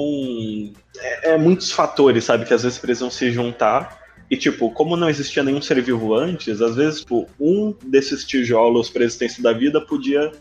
é, 0.98 1.31
é, 1.31 1.38
muitos 1.38 1.69
fatores, 1.69 2.24
sabe, 2.24 2.45
que 2.45 2.53
às 2.53 2.63
vezes 2.63 2.77
precisam 2.79 3.12
se 3.12 3.29
juntar. 3.29 4.00
E, 4.31 4.38
tipo, 4.38 4.71
como 4.71 4.95
não 4.95 5.09
existia 5.09 5.43
nenhum 5.43 5.62
ser 5.62 5.81
vivo 5.81 6.13
antes, 6.15 6.62
às 6.62 6.77
vezes, 6.77 7.01
tipo, 7.01 7.27
um 7.38 7.75
desses 7.83 8.24
tijolos 8.24 8.89
para 8.89 9.01
a 9.01 9.05
existência 9.05 9.43
da 9.43 9.51
vida 9.51 9.81
podia 9.81 10.31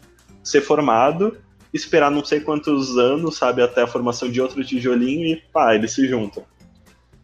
ser 0.44 0.60
formado, 0.60 1.36
esperar 1.72 2.10
não 2.10 2.24
sei 2.24 2.40
quantos 2.40 2.96
anos, 2.96 3.36
sabe, 3.36 3.62
até 3.62 3.82
a 3.82 3.86
formação 3.86 4.30
de 4.30 4.40
outro 4.40 4.64
tijolinho 4.64 5.26
e, 5.26 5.36
pá, 5.52 5.74
eles 5.74 5.92
se 5.92 6.06
juntam. 6.06 6.44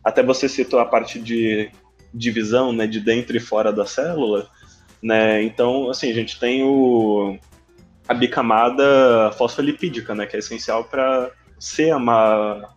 Até 0.02 0.22
você 0.22 0.48
citou 0.48 0.78
a 0.78 0.84
parte 0.84 1.18
de 1.18 1.70
divisão, 2.12 2.72
né, 2.72 2.86
de 2.86 3.00
dentro 3.00 3.36
e 3.36 3.40
fora 3.40 3.72
da 3.72 3.86
célula. 3.86 4.48
Né? 5.02 5.42
Então, 5.42 5.90
assim, 5.90 6.10
a 6.10 6.14
gente 6.14 6.38
tem 6.38 6.62
o, 6.62 7.38
a 8.06 8.14
bicamada 8.14 9.32
fosfolipídica, 9.36 10.14
né, 10.14 10.26
que 10.26 10.36
é 10.36 10.38
essencial 10.38 10.84
para 10.84 11.30
ser 11.58 11.94
uma, 11.94 12.74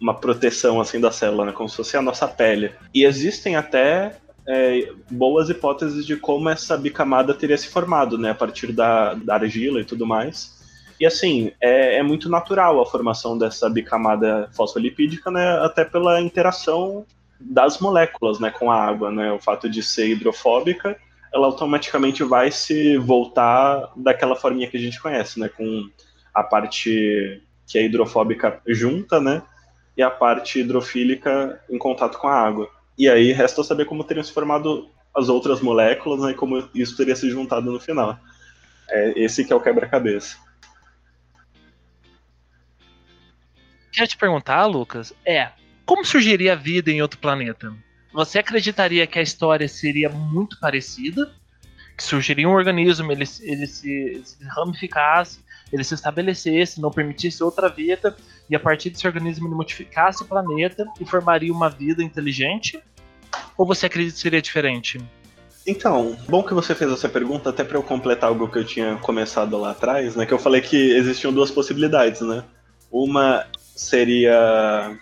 uma 0.00 0.14
proteção 0.14 0.80
assim 0.80 1.00
da 1.00 1.10
célula, 1.10 1.46
né, 1.46 1.52
como 1.52 1.68
se 1.68 1.76
fosse 1.76 1.96
a 1.96 2.02
nossa 2.02 2.26
pele. 2.26 2.72
E 2.92 3.04
existem 3.04 3.56
até 3.56 4.16
é, 4.46 4.92
boas 5.10 5.48
hipóteses 5.48 6.04
de 6.04 6.16
como 6.16 6.48
essa 6.48 6.76
bicamada 6.76 7.34
teria 7.34 7.56
se 7.56 7.68
formado, 7.68 8.18
né, 8.18 8.30
a 8.30 8.34
partir 8.34 8.72
da, 8.72 9.14
da 9.14 9.34
argila 9.34 9.80
e 9.80 9.84
tudo 9.84 10.06
mais. 10.06 10.53
E 10.98 11.06
assim, 11.06 11.52
é, 11.60 11.96
é, 11.96 12.02
muito 12.02 12.28
natural 12.28 12.80
a 12.80 12.86
formação 12.86 13.36
dessa 13.36 13.68
bicamada 13.68 14.48
fosfolipídica, 14.52 15.30
né, 15.30 15.58
até 15.58 15.84
pela 15.84 16.20
interação 16.20 17.04
das 17.40 17.78
moléculas, 17.78 18.38
né, 18.38 18.50
com 18.50 18.70
a 18.70 18.80
água, 18.80 19.10
né, 19.10 19.32
o 19.32 19.40
fato 19.40 19.68
de 19.68 19.82
ser 19.82 20.08
hidrofóbica 20.08 20.96
ela 21.34 21.46
automaticamente 21.46 22.22
vai 22.22 22.52
se 22.52 22.96
voltar 22.96 23.92
daquela 23.96 24.36
forminha 24.36 24.70
que 24.70 24.76
a 24.76 24.80
gente 24.80 25.02
conhece, 25.02 25.40
né? 25.40 25.48
Com 25.48 25.90
a 26.32 26.44
parte 26.44 27.42
que 27.66 27.76
é 27.76 27.84
hidrofóbica 27.84 28.60
junta, 28.68 29.20
né? 29.20 29.42
E 29.96 30.02
a 30.02 30.10
parte 30.10 30.60
hidrofílica 30.60 31.60
em 31.68 31.76
contato 31.76 32.18
com 32.18 32.28
a 32.28 32.40
água. 32.40 32.70
E 32.96 33.08
aí 33.08 33.32
resta 33.32 33.64
saber 33.64 33.84
como 33.84 34.04
teriam 34.04 34.22
se 34.22 34.32
formado 34.32 34.88
as 35.12 35.28
outras 35.28 35.60
moléculas, 35.60 36.20
né? 36.20 36.30
E 36.30 36.34
como 36.34 36.68
isso 36.72 36.96
teria 36.96 37.16
se 37.16 37.28
juntado 37.28 37.72
no 37.72 37.80
final. 37.80 38.16
É 38.88 39.18
esse 39.18 39.44
que 39.44 39.52
é 39.52 39.56
o 39.56 39.60
quebra-cabeça. 39.60 40.36
Quero 43.94 44.08
te 44.08 44.16
perguntar, 44.16 44.66
Lucas, 44.66 45.12
é 45.24 45.50
como 45.86 46.04
surgiria 46.04 46.54
a 46.54 46.56
vida 46.56 46.90
em 46.90 47.00
outro 47.00 47.18
planeta? 47.18 47.72
você 48.14 48.38
acreditaria 48.38 49.06
que 49.08 49.18
a 49.18 49.22
história 49.22 49.66
seria 49.66 50.08
muito 50.08 50.58
parecida? 50.60 51.32
Que 51.96 52.02
surgiria 52.02 52.48
um 52.48 52.52
organismo, 52.52 53.10
ele, 53.10 53.24
ele 53.42 53.66
se, 53.66 54.22
se 54.24 54.44
ramificasse, 54.44 55.40
ele 55.72 55.82
se 55.82 55.94
estabelecesse, 55.94 56.80
não 56.80 56.90
permitisse 56.90 57.42
outra 57.42 57.68
vida, 57.68 58.16
e 58.48 58.54
a 58.54 58.60
partir 58.60 58.90
desse 58.90 59.06
organismo 59.06 59.48
ele 59.48 59.54
modificasse 59.56 60.22
o 60.22 60.26
planeta 60.26 60.86
e 61.00 61.04
formaria 61.04 61.52
uma 61.52 61.68
vida 61.68 62.02
inteligente? 62.02 62.80
Ou 63.58 63.66
você 63.66 63.86
acredita 63.86 64.14
que 64.14 64.20
seria 64.20 64.40
diferente? 64.40 65.00
Então, 65.66 66.16
bom 66.28 66.42
que 66.42 66.54
você 66.54 66.74
fez 66.74 66.90
essa 66.92 67.08
pergunta, 67.08 67.50
até 67.50 67.64
para 67.64 67.78
eu 67.78 67.82
completar 67.82 68.28
algo 68.28 68.48
que 68.48 68.58
eu 68.58 68.64
tinha 68.64 68.96
começado 68.96 69.56
lá 69.58 69.72
atrás, 69.72 70.14
né? 70.14 70.24
Que 70.24 70.34
eu 70.34 70.38
falei 70.38 70.60
que 70.60 70.76
existiam 70.76 71.32
duas 71.32 71.50
possibilidades, 71.50 72.20
né? 72.20 72.44
Uma 72.92 73.46
seria 73.74 74.96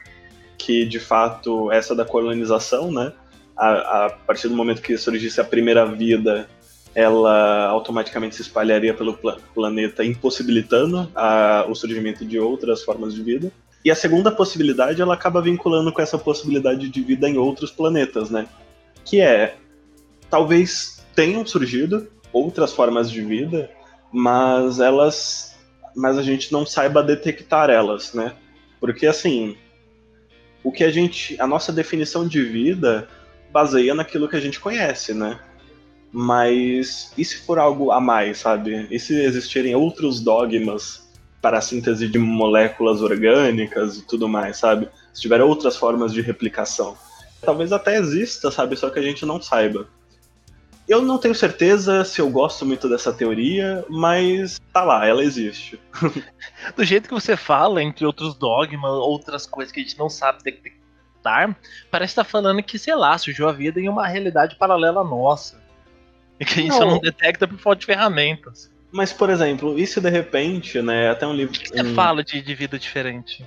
que 0.56 0.84
de 0.84 1.00
fato 1.00 1.70
essa 1.72 1.94
da 1.94 2.04
colonização, 2.04 2.90
né? 2.90 3.12
A, 3.56 4.06
a, 4.06 4.10
partir 4.10 4.48
do 4.48 4.56
momento 4.56 4.80
que 4.80 4.96
surgisse 4.96 5.40
a 5.40 5.44
primeira 5.44 5.84
vida, 5.84 6.48
ela 6.94 7.66
automaticamente 7.66 8.34
se 8.34 8.42
espalharia 8.42 8.94
pelo 8.94 9.14
pla 9.14 9.36
planeta, 9.54 10.04
impossibilitando 10.04 11.10
a, 11.14 11.66
o 11.68 11.74
surgimento 11.74 12.24
de 12.24 12.38
outras 12.38 12.82
formas 12.82 13.14
de 13.14 13.22
vida. 13.22 13.52
E 13.84 13.90
a 13.90 13.94
segunda 13.94 14.30
possibilidade, 14.30 15.02
ela 15.02 15.14
acaba 15.14 15.42
vinculando 15.42 15.92
com 15.92 16.00
essa 16.00 16.16
possibilidade 16.16 16.88
de 16.88 17.02
vida 17.02 17.28
em 17.28 17.36
outros 17.36 17.70
planetas, 17.70 18.30
né? 18.30 18.46
Que 19.04 19.20
é, 19.20 19.56
talvez 20.30 21.04
tenham 21.14 21.44
surgido 21.44 22.08
outras 22.32 22.72
formas 22.72 23.10
de 23.10 23.20
vida, 23.20 23.68
mas 24.12 24.78
elas, 24.78 25.58
mas 25.94 26.16
a 26.16 26.22
gente 26.22 26.52
não 26.52 26.64
saiba 26.64 27.02
detectar 27.02 27.68
elas, 27.68 28.14
né? 28.14 28.32
Porque 28.82 29.06
assim, 29.06 29.56
o 30.64 30.72
que 30.72 30.82
a 30.82 30.90
gente. 30.90 31.40
A 31.40 31.46
nossa 31.46 31.72
definição 31.72 32.26
de 32.26 32.42
vida 32.42 33.08
baseia 33.52 33.94
naquilo 33.94 34.28
que 34.28 34.34
a 34.34 34.40
gente 34.40 34.58
conhece, 34.58 35.14
né? 35.14 35.38
Mas 36.10 37.12
e 37.16 37.24
se 37.24 37.36
for 37.38 37.60
algo 37.60 37.92
a 37.92 38.00
mais, 38.00 38.38
sabe? 38.38 38.88
E 38.90 38.98
se 38.98 39.14
existirem 39.22 39.76
outros 39.76 40.18
dogmas 40.18 41.08
para 41.40 41.58
a 41.58 41.60
síntese 41.60 42.08
de 42.08 42.18
moléculas 42.18 43.00
orgânicas 43.00 43.98
e 43.98 44.02
tudo 44.04 44.28
mais, 44.28 44.56
sabe? 44.56 44.88
Se 45.14 45.22
tiver 45.22 45.40
outras 45.40 45.76
formas 45.76 46.12
de 46.12 46.20
replicação. 46.20 46.96
Talvez 47.40 47.72
até 47.72 47.96
exista, 47.96 48.50
sabe? 48.50 48.74
Só 48.74 48.90
que 48.90 48.98
a 48.98 49.02
gente 49.02 49.24
não 49.24 49.40
saiba. 49.40 49.86
Eu 50.92 51.00
não 51.00 51.16
tenho 51.16 51.34
certeza 51.34 52.04
se 52.04 52.20
eu 52.20 52.28
gosto 52.28 52.66
muito 52.66 52.86
dessa 52.86 53.10
teoria, 53.10 53.82
mas 53.88 54.60
tá 54.74 54.84
lá, 54.84 55.06
ela 55.06 55.24
existe. 55.24 55.80
Do 56.76 56.84
jeito 56.84 57.08
que 57.08 57.14
você 57.14 57.34
fala, 57.34 57.82
entre 57.82 58.04
outros 58.04 58.34
dogmas, 58.34 58.90
outras 58.90 59.46
coisas 59.46 59.72
que 59.72 59.80
a 59.80 59.82
gente 59.82 59.98
não 59.98 60.10
sabe 60.10 60.42
detectar, 60.42 61.56
parece 61.90 62.12
estar 62.12 62.24
tá 62.24 62.28
falando 62.28 62.62
que, 62.62 62.78
sei 62.78 62.94
lá, 62.94 63.16
surgiu 63.16 63.48
a 63.48 63.52
vida 63.52 63.80
em 63.80 63.88
uma 63.88 64.06
realidade 64.06 64.56
paralela 64.56 65.02
nossa. 65.02 65.62
E 66.38 66.44
que 66.44 66.52
a 66.52 66.62
gente 66.62 66.68
não. 66.68 66.78
só 66.78 66.84
não 66.84 66.98
detecta 66.98 67.48
por 67.48 67.58
falta 67.58 67.80
de 67.80 67.86
ferramentas. 67.86 68.70
Mas, 68.90 69.14
por 69.14 69.30
exemplo, 69.30 69.78
e 69.78 69.86
se 69.86 69.98
de 69.98 70.10
repente, 70.10 70.82
né, 70.82 71.08
até 71.08 71.26
um 71.26 71.32
livro. 71.32 71.56
O 71.56 71.58
que 71.58 71.68
você 71.70 71.82
um... 71.82 71.94
fala 71.94 72.22
de, 72.22 72.42
de 72.42 72.54
vida 72.54 72.78
diferente? 72.78 73.46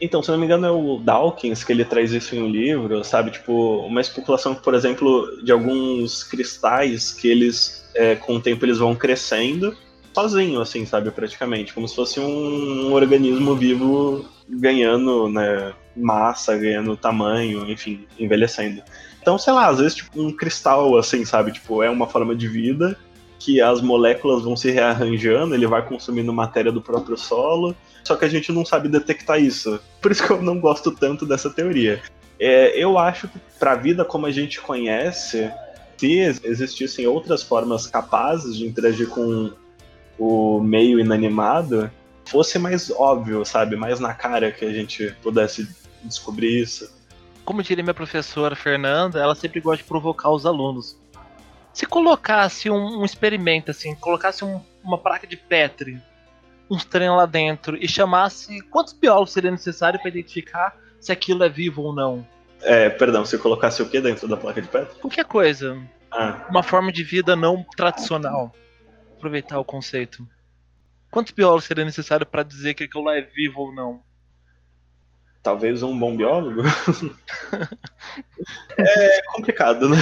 Então, 0.00 0.22
se 0.22 0.30
não 0.30 0.38
me 0.38 0.44
engano, 0.44 0.66
é 0.66 0.70
o 0.70 0.98
Dawkins 0.98 1.64
que 1.64 1.72
ele 1.72 1.84
traz 1.84 2.12
isso 2.12 2.36
em 2.36 2.42
um 2.42 2.48
livro, 2.48 3.02
sabe? 3.02 3.30
Tipo, 3.30 3.78
uma 3.86 4.00
especulação, 4.00 4.54
por 4.54 4.74
exemplo, 4.74 5.42
de 5.42 5.50
alguns 5.50 6.22
cristais 6.22 7.12
que 7.12 7.28
eles, 7.28 7.88
é, 7.94 8.14
com 8.14 8.36
o 8.36 8.40
tempo, 8.40 8.64
eles 8.64 8.78
vão 8.78 8.94
crescendo 8.94 9.76
sozinho, 10.14 10.60
assim, 10.60 10.84
sabe? 10.84 11.10
Praticamente. 11.10 11.72
Como 11.72 11.88
se 11.88 11.94
fosse 11.94 12.20
um, 12.20 12.88
um 12.88 12.92
organismo 12.92 13.54
vivo 13.54 14.26
ganhando, 14.48 15.28
né? 15.28 15.72
Massa, 15.96 16.56
ganhando 16.56 16.96
tamanho, 16.96 17.70
enfim, 17.70 18.06
envelhecendo. 18.18 18.82
Então, 19.20 19.38
sei 19.38 19.52
lá, 19.54 19.68
às 19.68 19.78
vezes, 19.78 19.94
tipo, 19.94 20.20
um 20.20 20.30
cristal, 20.30 20.96
assim, 20.98 21.24
sabe? 21.24 21.52
Tipo, 21.52 21.82
é 21.82 21.88
uma 21.88 22.06
forma 22.06 22.36
de 22.36 22.46
vida 22.46 22.98
que 23.38 23.60
as 23.60 23.80
moléculas 23.80 24.42
vão 24.42 24.56
se 24.56 24.70
rearranjando, 24.70 25.54
ele 25.54 25.66
vai 25.66 25.84
consumindo 25.86 26.32
matéria 26.32 26.72
do 26.72 26.80
próprio 26.80 27.16
solo 27.16 27.76
só 28.06 28.14
que 28.14 28.24
a 28.24 28.28
gente 28.28 28.52
não 28.52 28.64
sabe 28.64 28.88
detectar 28.88 29.40
isso. 29.40 29.80
Por 30.00 30.12
isso 30.12 30.24
que 30.24 30.32
eu 30.32 30.40
não 30.40 30.60
gosto 30.60 30.92
tanto 30.92 31.26
dessa 31.26 31.50
teoria. 31.50 32.00
É, 32.38 32.78
eu 32.78 32.96
acho 32.96 33.26
que 33.26 33.38
para 33.58 33.72
a 33.72 33.76
vida 33.76 34.04
como 34.04 34.26
a 34.26 34.30
gente 34.30 34.60
conhece, 34.60 35.50
se 35.96 36.40
existissem 36.44 37.06
outras 37.06 37.42
formas 37.42 37.88
capazes 37.88 38.56
de 38.56 38.64
interagir 38.64 39.08
com 39.08 39.52
o 40.16 40.60
meio 40.60 41.00
inanimado, 41.00 41.90
fosse 42.24 42.60
mais 42.60 42.90
óbvio, 42.90 43.44
sabe? 43.44 43.74
Mais 43.74 43.98
na 43.98 44.14
cara 44.14 44.52
que 44.52 44.64
a 44.64 44.72
gente 44.72 45.12
pudesse 45.20 45.68
descobrir 46.04 46.62
isso. 46.62 46.94
Como 47.44 47.62
diria 47.62 47.82
minha 47.82 47.94
professora 47.94 48.54
Fernanda, 48.54 49.18
ela 49.18 49.34
sempre 49.34 49.60
gosta 49.60 49.82
de 49.82 49.88
provocar 49.88 50.30
os 50.30 50.46
alunos. 50.46 50.96
Se 51.72 51.86
colocasse 51.86 52.70
um, 52.70 53.00
um 53.00 53.04
experimento 53.04 53.72
assim, 53.72 53.96
colocasse 53.96 54.44
um, 54.44 54.60
uma 54.84 54.96
placa 54.96 55.26
de 55.26 55.36
Petri 55.36 56.00
uns 56.70 56.84
trem 56.84 57.10
lá 57.10 57.26
dentro 57.26 57.76
e 57.76 57.88
chamasse, 57.88 58.60
quantos 58.62 58.92
biólogos 58.92 59.32
seria 59.32 59.50
necessário 59.50 59.98
para 60.00 60.08
identificar 60.08 60.76
se 61.00 61.12
aquilo 61.12 61.44
é 61.44 61.48
vivo 61.48 61.82
ou 61.82 61.94
não? 61.94 62.26
É, 62.62 62.88
perdão, 62.88 63.24
se 63.24 63.38
colocasse 63.38 63.82
o 63.82 63.88
que 63.88 64.00
dentro 64.00 64.26
da 64.26 64.36
placa 64.36 64.60
de 64.60 64.68
pedra? 64.68 64.90
Qualquer 65.00 65.24
coisa. 65.24 65.80
Ah. 66.10 66.46
Uma 66.50 66.62
forma 66.62 66.90
de 66.90 67.04
vida 67.04 67.36
não 67.36 67.64
tradicional. 67.76 68.52
Aproveitar 69.16 69.58
o 69.58 69.64
conceito. 69.64 70.26
Quantos 71.10 71.32
biólogos 71.32 71.64
seria 71.64 71.84
necessário 71.84 72.26
para 72.26 72.42
dizer 72.42 72.74
que 72.74 72.84
aquilo 72.84 73.04
lá 73.04 73.16
é 73.16 73.22
vivo 73.22 73.60
ou 73.60 73.74
não? 73.74 74.02
Talvez 75.42 75.82
um 75.82 75.96
bom 75.96 76.16
biólogo? 76.16 76.62
é 78.76 79.22
complicado, 79.32 79.88
né? 79.88 79.98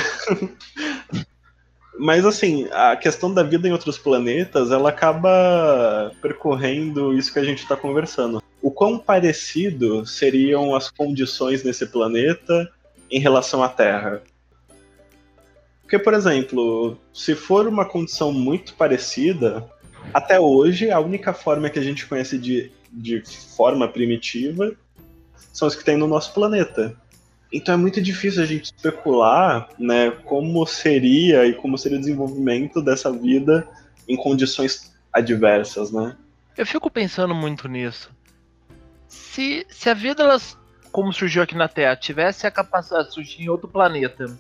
Mas 1.99 2.25
assim, 2.27 2.67
a 2.73 2.97
questão 2.97 3.33
da 3.33 3.43
vida 3.43 3.69
em 3.69 3.73
outros 3.73 3.97
planetas, 3.97 4.71
ela 4.71 4.89
acaba 4.89 6.13
percorrendo 6.21 7.17
isso 7.17 7.33
que 7.33 7.39
a 7.39 7.45
gente 7.45 7.63
está 7.63 7.77
conversando. 7.77 8.43
O 8.61 8.71
quão 8.71 8.99
parecido 8.99 10.05
seriam 10.05 10.75
as 10.75 10.91
condições 10.91 11.63
nesse 11.63 11.87
planeta 11.87 12.71
em 13.11 13.21
relação 13.21 13.63
à 13.63 13.69
Terra? 13.69 14.23
Porque, 15.83 15.99
por 15.99 16.15
exemplo, 16.15 16.99
se 17.13 17.35
for 17.35 17.69
uma 17.69 17.85
condição 17.85 18.33
muito 18.33 18.75
parecida, 18.75 19.71
até 20.13 20.41
hoje 20.41 20.91
a 20.91 20.99
única 20.99 21.33
forma 21.33 21.71
que 21.71 21.79
a 21.79 21.83
gente 21.83 22.07
conhece 22.07 22.39
de, 22.39 22.73
de 22.91 23.23
forma 23.55 23.87
primitiva 23.87 24.73
são 25.53 25.69
as 25.69 25.77
que 25.77 25.85
tem 25.85 25.97
no 25.97 26.09
nosso 26.09 26.33
planeta. 26.33 26.97
Então 27.55 27.75
é 27.75 27.77
muito 27.77 28.03
difícil 28.03 28.43
a 28.43 28.47
gente 28.47 28.65
especular, 28.65 29.69
né, 29.79 30.11
como 30.11 30.67
seria 30.67 31.47
e 31.47 31.55
como 31.55 31.79
seria 31.79 31.97
o 31.97 32.01
desenvolvimento 32.01 32.83
dessa 32.83 33.13
vida 33.13 33.69
em 34.09 34.17
condições 34.17 34.93
adversas, 35.13 35.93
né? 35.93 36.17
Eu 36.57 36.67
fico 36.67 36.91
pensando 36.91 37.33
muito 37.33 37.69
nisso. 37.69 38.11
Se, 39.07 39.65
se 39.71 39.89
a 39.89 39.95
vida, 39.95 40.25
elas, 40.25 40.59
como 40.91 41.13
surgiu 41.13 41.45
aqui 41.45 41.55
na 41.55 41.69
Terra, 41.69 41.95
tivesse 41.95 42.45
a 42.45 42.51
capacidade 42.51 43.09
de 43.09 43.15
surgir 43.15 43.43
em 43.43 43.49
outro 43.49 43.69
planeta, 43.69 44.37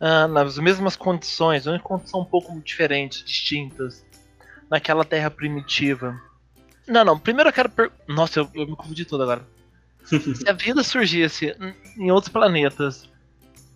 ah, 0.00 0.26
nas 0.26 0.58
mesmas 0.58 0.96
condições, 0.96 1.68
ou 1.68 1.76
em 1.76 1.80
condições 1.80 2.22
um 2.22 2.28
pouco 2.28 2.60
diferentes, 2.60 3.24
distintas, 3.24 4.04
naquela 4.68 5.04
Terra 5.04 5.30
primitiva. 5.30 6.20
Não, 6.88 7.04
não, 7.04 7.18
primeiro 7.18 7.50
eu 7.50 7.52
quero. 7.52 7.70
Per... 7.70 7.92
Nossa, 8.08 8.40
eu, 8.40 8.50
eu 8.52 8.66
me 8.66 8.74
confundi 8.74 9.04
todo 9.04 9.22
agora. 9.22 9.46
Se 10.06 10.48
a 10.48 10.52
vida 10.52 10.82
surgisse 10.82 11.54
em 11.96 12.10
outros 12.10 12.32
planetas, 12.32 13.08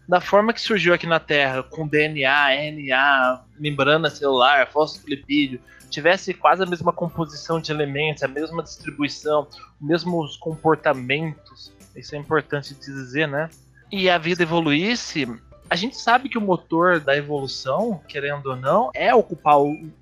da 0.08 0.20
forma 0.20 0.52
que 0.52 0.60
surgiu 0.60 0.94
aqui 0.94 1.06
na 1.06 1.20
Terra, 1.20 1.62
com 1.62 1.86
DNA, 1.86 2.52
RNA, 2.52 3.44
membrana 3.58 4.10
celular, 4.10 4.70
fosfolipídio, 4.70 5.60
tivesse 5.88 6.32
quase 6.32 6.62
a 6.62 6.66
mesma 6.66 6.92
composição 6.92 7.60
de 7.60 7.70
elementos, 7.70 8.22
a 8.22 8.28
mesma 8.28 8.62
distribuição, 8.62 9.46
os 9.80 9.86
mesmos 9.88 10.36
comportamentos, 10.36 11.72
isso 11.94 12.14
é 12.14 12.18
importante 12.18 12.74
dizer, 12.74 13.26
né? 13.26 13.50
E 13.90 14.08
a 14.08 14.18
vida 14.18 14.42
evoluísse, 14.42 15.28
a 15.68 15.76
gente 15.76 15.96
sabe 15.96 16.28
que 16.28 16.38
o 16.38 16.40
motor 16.40 17.00
da 17.00 17.16
evolução, 17.16 18.00
querendo 18.08 18.46
ou 18.46 18.56
não, 18.56 18.90
é 18.94 19.14
ocupar 19.14 19.56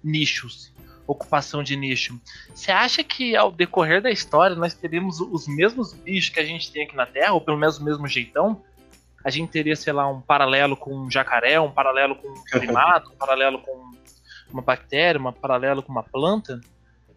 nichos 0.05 0.73
ocupação 1.09 1.63
de 1.63 1.75
nicho. 1.75 2.21
Você 2.55 2.71
acha 2.71 3.03
que 3.03 3.35
ao 3.35 3.51
decorrer 3.51 4.03
da 4.03 4.11
história 4.11 4.55
nós 4.55 4.75
teríamos 4.75 5.21
os 5.21 5.49
mesmos 5.49 5.95
bichos 5.95 6.29
que 6.29 6.39
a 6.39 6.45
gente 6.45 6.71
tem 6.71 6.85
aqui 6.85 6.95
na 6.95 7.07
Terra, 7.07 7.33
ou 7.33 7.41
pelo 7.41 7.57
menos 7.57 7.79
o 7.79 7.85
mesmo 7.85 8.07
jeitão? 8.07 8.63
A 9.25 9.31
gente 9.31 9.51
teria, 9.51 9.75
sei 9.75 9.93
lá, 9.93 10.07
um 10.07 10.21
paralelo 10.21 10.77
com 10.77 10.95
um 10.95 11.11
jacaré, 11.11 11.59
um 11.59 11.71
paralelo 11.71 12.15
com 12.15 12.29
um 12.29 12.43
primado, 12.51 13.11
um 13.11 13.17
paralelo 13.17 13.59
com 13.59 13.91
uma 14.53 14.63
bactéria, 14.63 15.21
um 15.21 15.33
paralelo 15.33 15.83
com 15.83 15.91
uma 15.91 16.03
planta? 16.03 16.61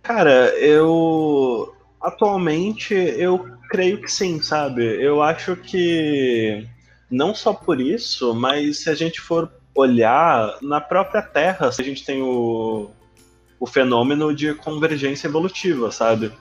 Cara, 0.01 0.47
eu. 0.57 1.75
Atualmente, 2.01 2.95
eu 2.95 3.57
creio 3.69 4.01
que 4.01 4.11
sim, 4.11 4.41
sabe? 4.41 4.83
Eu 4.83 5.21
acho 5.21 5.55
que. 5.55 6.65
Não 7.09 7.35
só 7.35 7.53
por 7.53 7.79
isso, 7.79 8.33
mas 8.33 8.83
se 8.83 8.89
a 8.89 8.95
gente 8.95 9.19
for 9.19 9.51
olhar 9.75 10.57
na 10.61 10.79
própria 10.79 11.21
Terra, 11.21 11.71
se 11.71 11.81
a 11.81 11.85
gente 11.85 12.05
tem 12.05 12.21
o, 12.21 12.89
o 13.61 13.67
fenômeno 13.67 14.33
de 14.33 14.55
convergência 14.55 15.27
evolutiva, 15.27 15.91
sabe? 15.91 16.31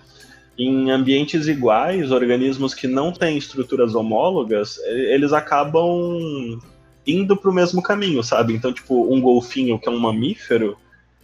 Em 0.59 0.90
ambientes 0.90 1.46
iguais, 1.46 2.11
organismos 2.11 2.72
que 2.72 2.87
não 2.87 3.12
têm 3.12 3.37
estruturas 3.37 3.94
homólogas, 3.94 4.78
eles 4.87 5.35
acabam 5.35 6.59
indo 7.06 7.37
para 7.37 7.50
o 7.50 7.54
mesmo 7.54 7.83
caminho, 7.83 8.22
sabe? 8.22 8.54
Então, 8.54 8.72
tipo, 8.72 9.12
um 9.12 9.20
golfinho 9.20 9.78
que 9.78 9.87
é 9.87 9.92
um 9.92 9.98
mamífero, 10.00 10.78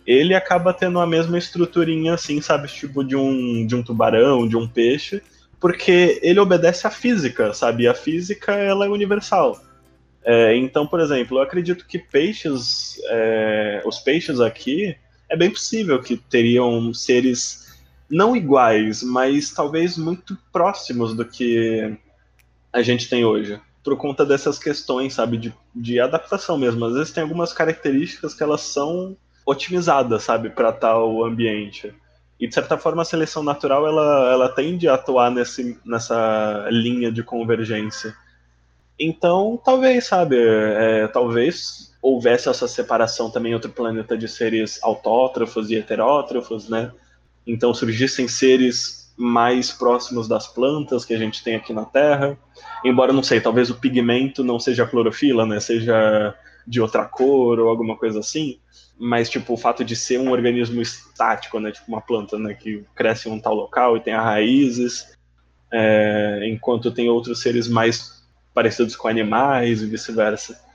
ele 0.07 0.35
acaba 0.35 0.75
tendo 0.75 1.01
a 1.01 1.07
mesma 1.07 1.39
estruturinha, 1.39 2.13
assim, 2.13 2.43
sabe? 2.43 2.69
Tipo 2.69 3.03
de 3.03 3.17
um, 3.17 3.67
de 3.67 3.75
um 3.75 3.83
tubarão, 3.83 4.47
de 4.47 4.55
um 4.55 4.69
peixe, 4.69 5.23
porque 5.59 6.21
ele 6.23 6.39
obedece 6.39 6.87
à 6.87 6.91
física, 6.91 7.55
sabe? 7.55 7.85
E 7.85 7.89
a 7.89 7.95
física, 7.95 8.53
ela 8.53 8.85
é 8.85 8.89
universal. 8.91 9.59
É, 10.23 10.55
então, 10.57 10.87
por 10.87 11.01
exemplo, 11.01 11.39
eu 11.39 11.43
acredito 11.43 11.87
que 11.87 11.99
peixes, 11.99 13.01
é, 13.09 13.83
os 13.87 13.99
peixes 13.99 14.41
aqui, 14.41 14.95
é 15.29 15.37
bem 15.37 15.51
possível 15.51 16.01
que 16.03 16.17
teriam 16.17 16.93
seres 16.95 17.67
não 18.09 18.37
iguais, 18.37 19.03
mas 19.03 19.51
talvez 19.51 19.99
muito 19.99 20.39
próximos 20.53 21.15
do 21.15 21.25
que 21.25 21.97
a 22.73 22.83
gente 22.83 23.09
tem 23.09 23.25
hoje. 23.25 23.61
Por 23.83 23.97
conta 23.97 24.25
dessas 24.25 24.59
questões, 24.59 25.15
sabe, 25.15 25.37
de, 25.37 25.55
de 25.75 26.01
adaptação 26.01 26.59
mesmo. 26.59 26.85
Às 26.85 26.95
vezes 26.95 27.13
tem 27.13 27.23
algumas 27.23 27.53
características 27.53 28.35
que 28.35 28.43
elas 28.43 28.61
são 28.61 29.17
otimizadas, 29.45 30.25
sabe, 30.25 30.51
para 30.51 30.73
tal 30.73 31.25
ambiente. 31.25 31.95
E 32.39 32.47
de 32.47 32.55
certa 32.55 32.77
forma 32.77 33.03
a 33.03 33.05
seleção 33.05 33.43
natural 33.43 33.87
ela, 33.87 34.33
ela 34.33 34.49
tende 34.49 34.89
a 34.89 34.95
atuar 34.95 35.31
nesse, 35.31 35.79
nessa 35.85 36.69
linha 36.71 37.11
de 37.11 37.23
convergência. 37.23 38.15
Então, 38.99 39.61
talvez, 39.65 40.07
sabe, 40.07 40.37
é, 40.39 41.07
talvez 41.09 41.96
houvesse 42.07 42.49
essa 42.49 42.69
separação 42.69 43.29
também 43.29 43.53
outro 43.53 43.73
planeta 43.73 44.17
de 44.17 44.29
seres 44.29 44.79
autótrofos 44.81 45.71
e 45.71 45.75
heterótrofos, 45.75 46.69
né? 46.69 46.93
Então 47.45 47.75
surgissem 47.75 48.29
seres 48.29 49.13
mais 49.17 49.73
próximos 49.73 50.29
das 50.29 50.47
plantas 50.47 51.05
que 51.05 51.13
a 51.13 51.19
gente 51.19 51.43
tem 51.43 51.57
aqui 51.57 51.73
na 51.73 51.85
Terra. 51.85 52.39
Embora, 52.85 53.13
não 53.13 53.25
sei, 53.25 53.41
talvez 53.41 53.71
o 53.71 53.75
pigmento 53.75 54.45
não 54.45 54.61
seja 54.61 54.87
clorofila, 54.87 55.45
né? 55.45 55.59
Seja 55.59 56.33
de 56.65 56.81
outra 56.81 57.05
cor 57.05 57.59
ou 57.59 57.69
alguma 57.69 57.97
coisa 57.97 58.21
assim. 58.21 58.61
Mas, 58.97 59.29
tipo, 59.29 59.55
o 59.55 59.57
fato 59.57 59.85
de 59.85 59.97
ser 59.97 60.21
um 60.21 60.31
organismo 60.31 60.81
estático, 60.81 61.59
né? 61.59 61.73
Tipo 61.73 61.89
uma 61.89 62.01
planta, 62.01 62.39
né? 62.39 62.55
Que 62.55 62.85
cresce 62.95 63.29
em 63.29 63.33
um 63.33 63.41
tal 63.41 63.55
local 63.55 63.97
e 63.97 64.01
tem 64.01 64.15
raízes. 64.15 65.13
É, 65.73 66.43
enquanto 66.45 66.93
tem 66.93 67.09
outros 67.09 67.41
seres 67.41 67.67
mais 67.67 68.25
parecidos 68.55 68.95
com 68.95 69.09
animais 69.09 69.83
e 69.83 69.87
vice-versa. 69.87 70.66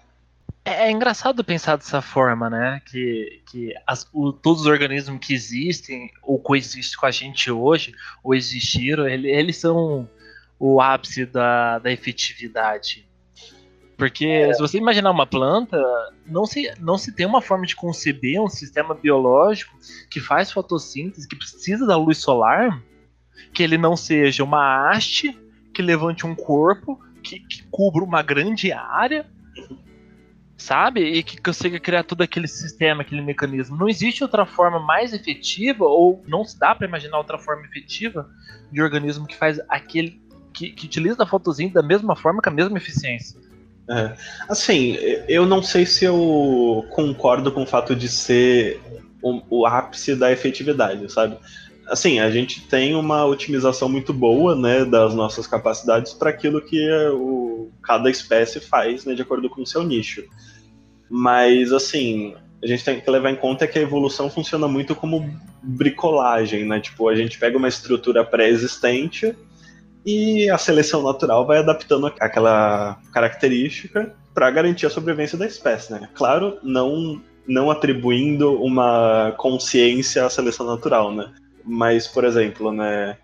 É, 0.64 0.88
é, 0.88 0.92
engraçado 0.92 1.44
pensar 1.44 1.76
dessa 1.76 2.02
forma, 2.02 2.50
né? 2.50 2.82
Que, 2.86 3.42
que 3.50 3.74
as, 3.86 4.08
o, 4.14 4.32
todos 4.32 4.62
os 4.62 4.68
organismos 4.68 5.20
que 5.26 5.34
existem 5.34 6.12
ou 6.22 6.40
coexistem 6.40 7.00
com 7.00 7.06
a 7.06 7.12
gente 7.12 7.50
hoje, 7.50 7.94
ou 8.24 8.36
existiram, 8.36 9.08
ele, 9.08 9.30
eles 9.30 9.58
são 9.58 10.08
o 10.60 10.80
ápice 10.80 11.26
da, 11.26 11.80
da 11.80 11.92
efetividade. 11.92 13.08
Porque 13.98 14.26
é. 14.26 14.54
se 14.54 14.60
você 14.60 14.78
imaginar 14.78 15.12
uma 15.12 15.26
planta, 15.26 15.80
não 16.26 16.46
se, 16.46 16.72
não 16.80 16.98
se 16.98 17.12
tem 17.12 17.26
uma 17.26 17.42
forma 17.42 17.66
de 17.66 17.76
conceber 17.76 18.40
um 18.40 18.50
sistema 18.50 18.94
biológico 18.94 19.78
que 20.10 20.20
faz 20.20 20.52
fotossíntese, 20.52 21.28
que 21.28 21.36
precisa 21.36 21.86
da 21.86 21.98
luz 21.98 22.20
solar, 22.20 22.82
que 23.54 23.64
ele 23.64 23.78
não 23.78 23.96
seja 23.96 24.44
uma 24.44 24.90
haste 24.90 25.38
que 25.74 25.82
levante 25.82 26.26
um 26.26 26.36
corpo, 26.36 27.00
que, 27.24 27.40
que 27.40 27.64
cubra 27.70 28.04
uma 28.04 28.22
grande 28.22 28.72
área, 28.72 29.26
sabe? 30.62 31.02
E 31.02 31.24
que 31.24 31.42
consiga 31.42 31.80
criar 31.80 32.04
todo 32.04 32.22
aquele 32.22 32.48
sistema, 32.48 33.02
aquele 33.02 33.22
mecanismo. 33.22 33.76
Não 33.76 33.90
existe 33.90 34.24
outra 34.24 34.46
forma 34.46 34.80
mais 34.80 35.14
efetiva, 35.14 35.86
ou 35.86 36.24
não 36.28 36.46
se 36.46 36.58
dá 36.58 36.74
para 36.76 36.88
imaginar 36.88 37.18
outra 37.18 37.38
forma 37.38 37.66
efetiva 37.66 38.30
de 38.72 38.82
organismo 38.82 39.26
que 39.26 39.36
faz 39.36 39.60
aquele. 39.68 40.22
que, 40.54 40.70
que 40.72 40.86
utiliza 40.86 41.24
a 41.24 41.26
fotozinha 41.26 41.72
da 41.72 41.84
mesma 41.84 42.16
forma, 42.16 42.42
com 42.42 42.50
a 42.50 42.54
mesma 42.54 42.78
eficiência. 42.78 43.40
É. 43.90 44.14
Assim, 44.48 44.96
eu 45.28 45.46
não 45.46 45.62
sei 45.62 45.86
se 45.86 46.06
eu 46.06 46.86
concordo 46.92 47.52
com 47.52 47.64
o 47.64 47.68
fato 47.68 47.96
de 47.96 48.08
ser 48.08 48.80
o, 49.22 49.42
o 49.50 49.66
ápice 49.66 50.16
da 50.16 50.32
efetividade, 50.32 51.12
sabe? 51.12 51.38
Assim, 51.88 52.20
a 52.20 52.32
gente 52.32 52.62
tem 52.68 52.96
uma 52.96 53.26
otimização 53.26 53.90
muito 53.90 54.14
boa, 54.14 54.56
né, 54.56 54.86
das 54.86 55.14
nossas 55.14 55.46
capacidades 55.46 56.14
para 56.14 56.30
aquilo 56.30 56.62
que 56.62 56.90
o, 57.12 57.70
cada 57.84 58.10
espécie 58.10 58.62
faz, 58.62 59.04
né, 59.04 59.14
de 59.14 59.22
acordo 59.24 59.50
com 59.50 59.62
o 59.62 59.68
seu 59.68 59.84
nicho. 59.84 60.24
Mas, 61.14 61.74
assim, 61.74 62.34
a 62.64 62.68
gente 62.68 62.86
tem 62.86 63.02
que 63.02 63.12
levar 63.12 63.32
em 63.32 63.36
conta 63.36 63.68
que 63.68 63.78
a 63.78 63.82
evolução 63.82 64.30
funciona 64.30 64.66
muito 64.66 64.96
como 64.96 65.30
bricolagem, 65.62 66.66
né? 66.66 66.80
Tipo, 66.80 67.10
a 67.10 67.16
gente 67.16 67.38
pega 67.38 67.58
uma 67.58 67.68
estrutura 67.68 68.24
pré-existente 68.24 69.36
e 70.06 70.50
a 70.50 70.58
seleção 70.58 71.04
natural 71.04 71.46
vai 71.46 71.58
adaptando 71.58 72.08
aquela 72.20 72.98
característica 73.14 74.16
para 74.34 74.50
garantir 74.50 74.86
a 74.86 74.90
sobrevivência 74.90 75.38
da 75.38 75.46
espécie, 75.46 75.92
né? 75.92 76.10
Claro, 76.16 76.58
não 76.64 77.22
não 77.48 77.72
atribuindo 77.72 78.64
uma 78.64 79.34
consciência 79.36 80.26
à 80.26 80.30
seleção 80.30 80.66
natural, 80.66 81.14
né? 81.14 81.34
Mas, 81.66 82.08
por 82.08 82.24
exemplo, 82.24 82.72
né, 82.72 83.18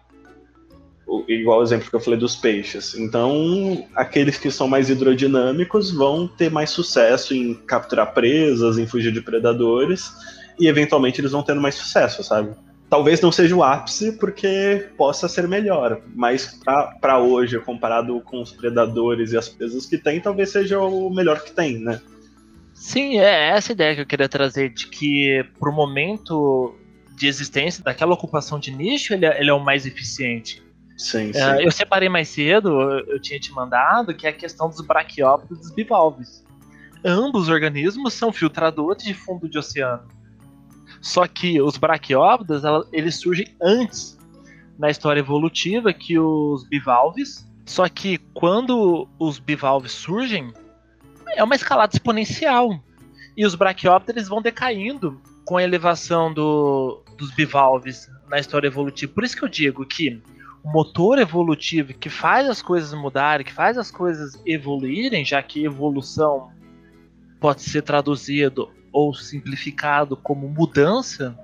igual 1.28 1.60
o 1.60 1.63
exemplo 1.63 1.89
que 1.89 1.96
eu 1.96 2.00
falei 2.00 2.20
dos 2.20 2.36
peixes. 2.36 2.96
Então, 2.96 3.88
aqueles 3.96 4.38
que 4.38 4.52
são 4.52 4.67
mais 4.67 4.89
hidrodinâmicos 4.89 5.91
vão 5.91 6.28
ter 6.28 6.52
mais 6.52 6.70
sucesso 6.70 7.34
em 7.34 7.54
capturar 7.54 8.13
presas, 8.13 8.78
em 8.78 8.88
fugir 8.88 9.12
de 9.12 9.22
predadores, 9.22 10.12
e 10.60 10.67
eventualmente 10.67 11.22
eles 11.22 11.32
vão 11.32 11.43
tendo 11.43 11.62
mais 11.62 11.76
sucesso, 11.76 12.24
sabe? 12.24 12.56
talvez 12.89 13.22
não 13.22 13.32
seja 13.32 13.56
o 13.56 13.63
ápice, 13.63 14.13
porque 14.13 14.88
possa 14.98 15.28
ser 15.28 15.48
melhor. 15.48 16.02
Mas 16.15 16.60
para 17.02 17.20
hoje, 17.20 17.60
comparado 17.60 18.20
com 18.22 18.41
os 18.41 18.52
predadores 18.52 19.32
e 19.32 19.38
as 19.38 19.50
presas 19.50 19.86
que 19.86 19.98
tem, 19.98 20.20
talvez 20.20 20.52
seja 20.52 20.80
o 20.80 21.10
melhor 21.10 21.43
que 21.43 21.52
tem, 21.52 21.80
né? 21.80 22.02
Sim, 22.74 23.20
é 23.20 23.50
essa 23.50 23.72
ideia 23.72 23.96
que 23.96 24.02
eu 24.02 24.06
queria 24.06 24.30
trazer, 24.30 24.70
de 24.70 24.88
que 24.88 25.43
pro 25.60 25.74
momento 25.74 26.76
de 27.15 27.28
existência 27.28 27.84
daquela 27.84 28.13
ocupação 28.13 28.60
de 28.60 28.72
nicho, 28.72 29.13
ele 29.13 29.26
é, 29.26 29.39
ele 29.39 29.50
é 29.50 29.54
o 29.54 29.63
mais 29.63 29.86
eficiente. 29.86 30.62
Sim, 30.97 31.29
é, 31.29 31.57
sim. 31.57 31.63
eu 31.63 31.71
separei 31.71 32.10
mais 32.10 32.27
cedo, 32.27 32.81
eu 33.07 33.19
tinha 33.21 33.39
te 33.39 33.51
mandado, 33.51 34.15
que 34.15 34.25
é 34.25 34.31
a 34.31 34.33
questão 34.33 34.67
dos 34.67 34.81
braquiópodos 34.81 35.60
e 35.60 35.62
dos 35.62 35.71
bivalves. 35.71 36.43
Ambos 37.05 37.43
os 37.43 37.49
organismos 37.49 38.13
são 38.13 38.33
filtradores 38.33 39.03
de 39.03 39.13
fundo 39.13 39.47
de 39.47 39.60
oceano. 39.60 40.07
Só 40.99 41.27
que 41.27 41.62
os 41.62 41.77
braquiópodas, 41.77 42.63
eles 42.91 43.15
surgem 43.15 43.55
antes 43.62 44.17
na 44.77 44.89
história 44.89 45.19
evolutiva 45.19 45.93
que 45.93 46.17
os 46.17 46.67
bivalves. 46.67 47.47
Só 47.65 47.88
que 47.88 48.17
quando 48.33 49.07
os 49.19 49.38
bivalves 49.38 49.91
surgem, 49.91 50.51
é 51.36 51.43
uma 51.43 51.55
escalada 51.55 51.95
exponencial. 51.95 52.79
E 53.36 53.45
os 53.45 53.53
braquiópteros 53.53 54.27
vão 54.27 54.41
decaindo 54.41 55.21
com 55.45 55.57
a 55.57 55.63
elevação 55.63 56.33
do, 56.33 57.03
dos 57.17 57.31
bivalves 57.31 58.10
na 58.27 58.39
história 58.39 58.67
evolutiva. 58.67 59.13
Por 59.13 59.23
isso 59.23 59.38
que 59.38 59.43
eu 59.43 59.49
digo 59.49 59.86
que 59.86 60.21
motor 60.67 61.17
evolutivo 61.17 61.93
que 61.93 62.10
faz 62.10 62.49
as 62.49 62.62
coisas 62.62 62.93
mudarem, 62.93 63.45
que 63.45 63.53
faz 63.53 63.77
as 63.77 63.89
coisas 63.89 64.41
evoluírem, 64.45 65.23
já 65.23 65.41
que 65.41 65.63
evolução 65.63 66.51
pode 67.39 67.62
ser 67.62 67.84
traduzido 67.84 68.69
ou 68.91 69.13
simplificado 69.13 70.17
como 70.17 70.49
mudança, 70.49 71.38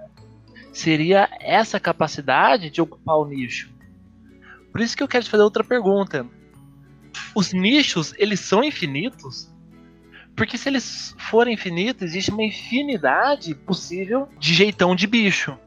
seria 0.74 1.30
essa 1.40 1.80
capacidade 1.80 2.70
de 2.70 2.82
ocupar 2.82 3.18
o 3.18 3.26
nicho. 3.26 3.72
Por 4.72 4.82
isso 4.82 4.98
que 4.98 5.04
eu 5.04 5.08
quero 5.08 5.24
te 5.24 5.30
fazer 5.30 5.44
outra 5.44 5.64
pergunta. 5.64 6.26
Os 7.36 7.54
nichos, 7.54 8.14
eles 8.18 8.40
são 8.40 8.64
infinitos? 8.64 9.52
Porque 10.36 10.58
se 10.58 10.68
eles 10.68 11.16
forem 11.18 11.54
infinitos, 11.54 12.04
existe 12.04 12.32
uma 12.32 12.44
infinidade 12.44 13.54
possível 13.54 14.28
de 14.40 14.54
jeitão 14.54 14.96
de 14.96 15.06
bicho. 15.06 15.58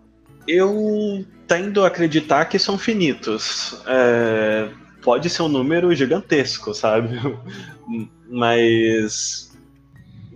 Eu 0.47 1.25
tendo 1.47 1.85
a 1.85 1.89
acreditar 1.89 2.45
que 2.47 2.59
são 2.59 2.79
finitos. 2.79 3.81
É, 3.87 4.69
pode 5.03 5.31
ser 5.31 5.43
um 5.43 5.49
número 5.49 5.95
gigantesco, 5.95 6.75
sabe? 6.75 7.19
Mas 8.29 9.57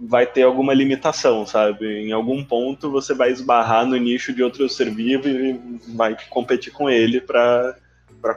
vai 0.01 0.27
ter 0.27 0.43
alguma 0.43 0.73
limitação, 0.73 1.45
sabe? 1.45 1.87
Em 1.87 2.13
algum 2.13 2.45
ponto 2.45 2.91
você 2.91 3.13
vai 3.13 3.31
esbarrar 3.31 3.85
no 3.85 3.97
nicho 3.97 4.33
de 4.33 4.43
outro 4.43 4.69
ser 4.69 4.91
vivo 4.91 5.29
e 5.29 5.61
vai 5.95 6.17
competir 6.31 6.73
com 6.73 6.89
ele 6.89 7.21
para 7.21 7.75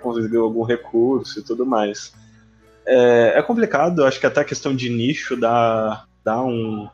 conseguir 0.02 0.38
algum 0.38 0.64
recurso 0.64 1.40
e 1.40 1.44
tudo 1.44 1.66
mais. 1.66 2.14
É, 2.86 3.34
é, 3.38 3.42
complicado, 3.42 4.04
acho 4.04 4.20
que 4.20 4.26
até 4.26 4.42
a 4.42 4.46
questão 4.46 4.76
de 4.76 4.90
nicho 4.90 5.38
dá, 5.38 6.06
dá 6.24 6.44
um, 6.44 6.90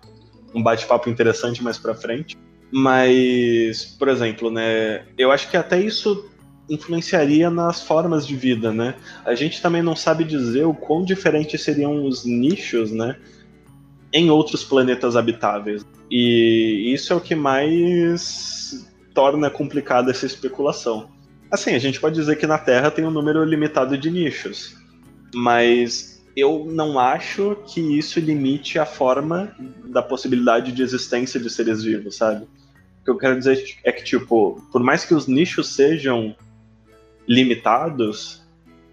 um 0.54 0.62
bate-papo 0.62 1.10
interessante 1.10 1.63
mais 1.63 1.78
para 1.78 1.96
frente. 1.96 2.38
Mas, 2.71 3.86
por 3.86 4.08
exemplo, 4.08 4.51
né, 4.51 5.05
eu 5.17 5.32
acho 5.32 5.49
que 5.49 5.58
até 5.58 5.79
isso 5.82 6.29
influenciaria 6.69 7.49
nas 7.49 7.82
formas 7.82 8.27
de 8.27 8.36
vida, 8.36 8.71
né? 8.71 8.93
A 9.25 9.34
gente 9.34 9.60
também 9.60 9.82
não 9.82 9.95
sabe 9.95 10.23
dizer 10.23 10.65
o 10.65 10.73
quão 10.73 11.03
diferentes 11.03 11.63
seriam 11.63 12.05
os 12.05 12.25
nichos, 12.25 12.91
né? 12.91 13.15
em 14.12 14.29
outros 14.29 14.63
planetas 14.63 15.15
habitáveis. 15.15 15.86
E 16.10 16.91
isso 16.93 17.13
é 17.13 17.15
o 17.15 17.21
que 17.21 17.36
mais 17.36 18.88
torna 19.13 19.49
complicada 19.49 20.12
essa 20.12 20.25
especulação. 20.25 21.10
Assim, 21.51 21.73
a 21.73 21.79
gente 21.79 21.99
pode 21.99 22.15
dizer 22.15 22.36
que 22.38 22.47
na 22.47 22.58
Terra 22.58 22.91
tem 22.91 23.05
um 23.05 23.12
número 23.12 23.43
limitado 23.43 23.97
de 23.97 24.10
nichos, 24.10 24.75
mas 25.34 26.18
eu 26.39 26.65
não 26.65 26.99
acho 26.99 27.58
que 27.65 27.80
isso 27.80 28.19
limite 28.19 28.80
a 28.80 28.86
forma 28.86 29.56
da 29.86 30.02
possibilidade 30.02 30.71
de 30.71 30.82
existência 30.82 31.39
de 31.39 31.49
seres 31.49 31.84
vivos, 31.84 32.15
sabe? 32.15 32.43
O 33.02 33.06
que 33.06 33.12
eu 33.12 33.17
quero 33.17 33.38
dizer 33.38 33.63
é 33.84 33.91
que, 33.91 34.04
tipo, 34.04 34.62
por 34.71 34.82
mais 34.82 35.06
que 35.06 35.13
os 35.13 35.28
nichos 35.28 35.73
sejam 35.73 36.36
limitados, 37.28 38.41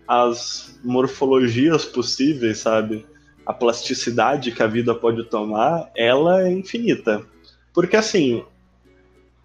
as 0.07 0.79
morfologias 0.85 1.85
possíveis, 1.85 2.59
sabe? 2.59 3.05
a 3.47 3.53
plasticidade 3.53 4.51
que 4.51 4.63
a 4.63 4.67
vida 4.67 4.93
pode 4.93 5.23
tomar, 5.25 5.89
ela 5.97 6.43
é 6.43 6.53
infinita. 6.53 7.25
Porque 7.73 7.97
assim, 7.97 8.45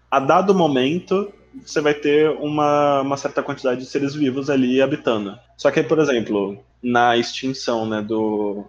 a 0.09 0.19
dado 0.19 0.55
momento, 0.55 1.31
você 1.63 1.79
vai 1.79 1.93
ter 1.93 2.29
uma, 2.31 3.01
uma 3.01 3.15
certa 3.15 3.43
quantidade 3.43 3.81
de 3.81 3.85
seres 3.85 4.15
vivos 4.15 4.49
ali 4.49 4.81
habitando. 4.81 5.37
Só 5.55 5.69
que, 5.69 5.83
por 5.83 5.99
exemplo, 5.99 6.57
na 6.81 7.17
extinção 7.17 7.87
né, 7.87 8.01
do 8.01 8.65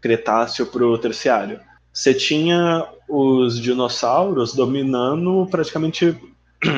Cretáceo 0.00 0.66
para 0.66 0.84
o 0.84 0.98
Terciário, 0.98 1.60
você 1.92 2.12
tinha 2.12 2.86
os 3.08 3.60
dinossauros 3.60 4.54
dominando 4.54 5.46
praticamente 5.50 6.16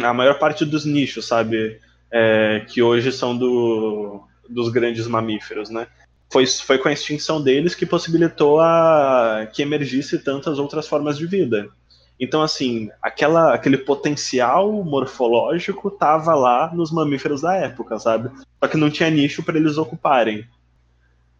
a 0.05 0.13
maior 0.13 0.39
parte 0.39 0.65
dos 0.65 0.85
nichos, 0.85 1.27
sabe? 1.27 1.81
É, 2.11 2.65
que 2.69 2.83
hoje 2.83 3.11
são 3.11 3.37
do, 3.37 4.23
dos 4.49 4.69
grandes 4.69 5.07
mamíferos, 5.07 5.71
né? 5.71 5.87
foi, 6.31 6.47
foi 6.47 6.79
com 6.79 6.89
a 6.89 6.93
extinção 6.93 7.41
deles 7.41 7.75
que 7.75 7.87
possibilitou 7.87 8.61
a, 8.61 9.49
que 9.53 9.63
emergisse 9.63 10.19
tantas 10.19 10.59
outras 10.59 10.89
formas 10.89 11.17
de 11.17 11.27
vida. 11.27 11.69
Então, 12.19 12.43
assim, 12.43 12.89
aquela, 13.03 13.55
aquele 13.55 13.77
potencial 13.77 14.73
morfológico 14.83 15.89
estava 15.89 16.35
lá 16.35 16.73
nos 16.75 16.91
mamíferos 16.91 17.43
da 17.43 17.55
época, 17.55 17.99
sabe? 17.99 18.31
Só 18.59 18.69
que 18.69 18.77
não 18.77 18.91
tinha 18.91 19.11
nicho 19.11 19.43
para 19.43 19.59
eles 19.59 19.77
ocuparem, 19.77 20.47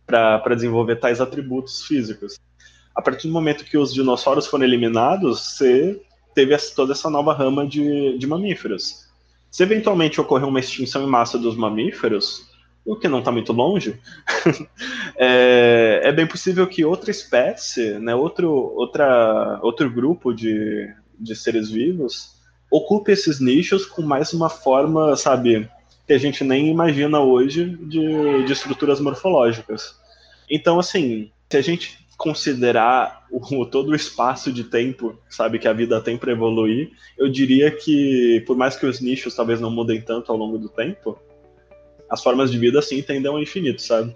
para 0.07 0.55
desenvolver 0.55 0.97
tais 0.97 1.21
atributos 1.21 1.85
físicos. 1.85 2.39
A 2.95 3.03
partir 3.03 3.27
do 3.27 3.33
momento 3.33 3.65
que 3.65 3.77
os 3.77 3.93
dinossauros 3.93 4.47
foram 4.47 4.65
eliminados, 4.65 5.41
você 5.41 6.01
teve 6.35 6.57
toda 6.75 6.93
essa 6.93 7.11
nova 7.11 7.35
rama 7.35 7.67
de, 7.67 8.17
de 8.19 8.27
mamíferos. 8.27 9.07
Se 9.51 9.63
eventualmente 9.63 10.21
ocorrer 10.21 10.47
uma 10.47 10.61
extinção 10.61 11.03
em 11.03 11.07
massa 11.07 11.39
dos 11.39 11.57
mamíferos, 11.57 12.47
o 12.85 12.95
que 12.95 13.09
não 13.09 13.19
está 13.19 13.33
muito 13.33 13.53
longe, 13.53 13.99
é, 15.19 16.01
é, 16.05 16.13
bem 16.13 16.27
possível 16.27 16.67
que 16.67 16.85
outra 16.85 17.11
espécie, 17.11 17.99
né, 17.99 18.15
outro, 18.15 18.51
outra, 18.51 19.59
outro 19.63 19.91
grupo 19.91 20.33
de, 20.33 20.89
de 21.19 21.35
seres 21.35 21.71
vivos 21.71 22.37
ocupe 22.71 23.13
esses 23.13 23.41
nichos 23.41 23.87
com 23.87 24.03
mais 24.03 24.33
uma 24.33 24.49
forma, 24.49 25.17
sabe, 25.17 25.69
que 26.07 26.13
a 26.13 26.19
gente 26.19 26.45
nem 26.45 26.69
imagina 26.69 27.21
hoje 27.21 27.77
de, 27.81 28.45
de 28.45 28.53
estruturas 28.53 29.01
morfológicas. 29.01 29.97
Então, 30.49 30.79
assim, 30.79 31.31
se 31.51 31.57
a 31.57 31.61
gente 31.61 31.99
considerar 32.17 33.27
o, 33.31 33.67
todo 33.67 33.91
o 33.91 33.95
espaço 33.95 34.53
de 34.53 34.65
tempo, 34.65 35.19
sabe, 35.29 35.59
que 35.59 35.69
a 35.69 35.73
vida 35.73 36.01
tem 36.01 36.17
para 36.17 36.33
evoluir, 36.33 36.91
eu 37.19 37.29
diria 37.29 37.71
que, 37.71 38.43
por 38.47 38.57
mais 38.57 38.77
que 38.77 38.87
os 38.87 39.01
nichos 39.01 39.35
talvez 39.35 39.61
não 39.61 39.71
mudem 39.71 40.01
tanto 40.01 40.33
ao 40.33 40.39
longo 40.39 40.59
do 40.59 40.69
tempo, 40.69 41.19
as 42.09 42.23
formas 42.23 42.51
de 42.51 42.59
vida 42.59 42.79
assim 42.79 43.03
tendem 43.03 43.31
ao 43.31 43.41
infinito, 43.41 43.83
sabe? 43.83 44.15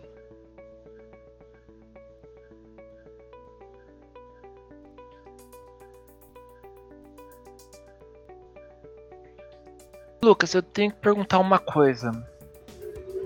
Lucas, 10.22 10.54
eu 10.54 10.62
tenho 10.62 10.90
que 10.90 10.98
perguntar 10.98 11.38
uma 11.38 11.58
coisa. 11.58 12.12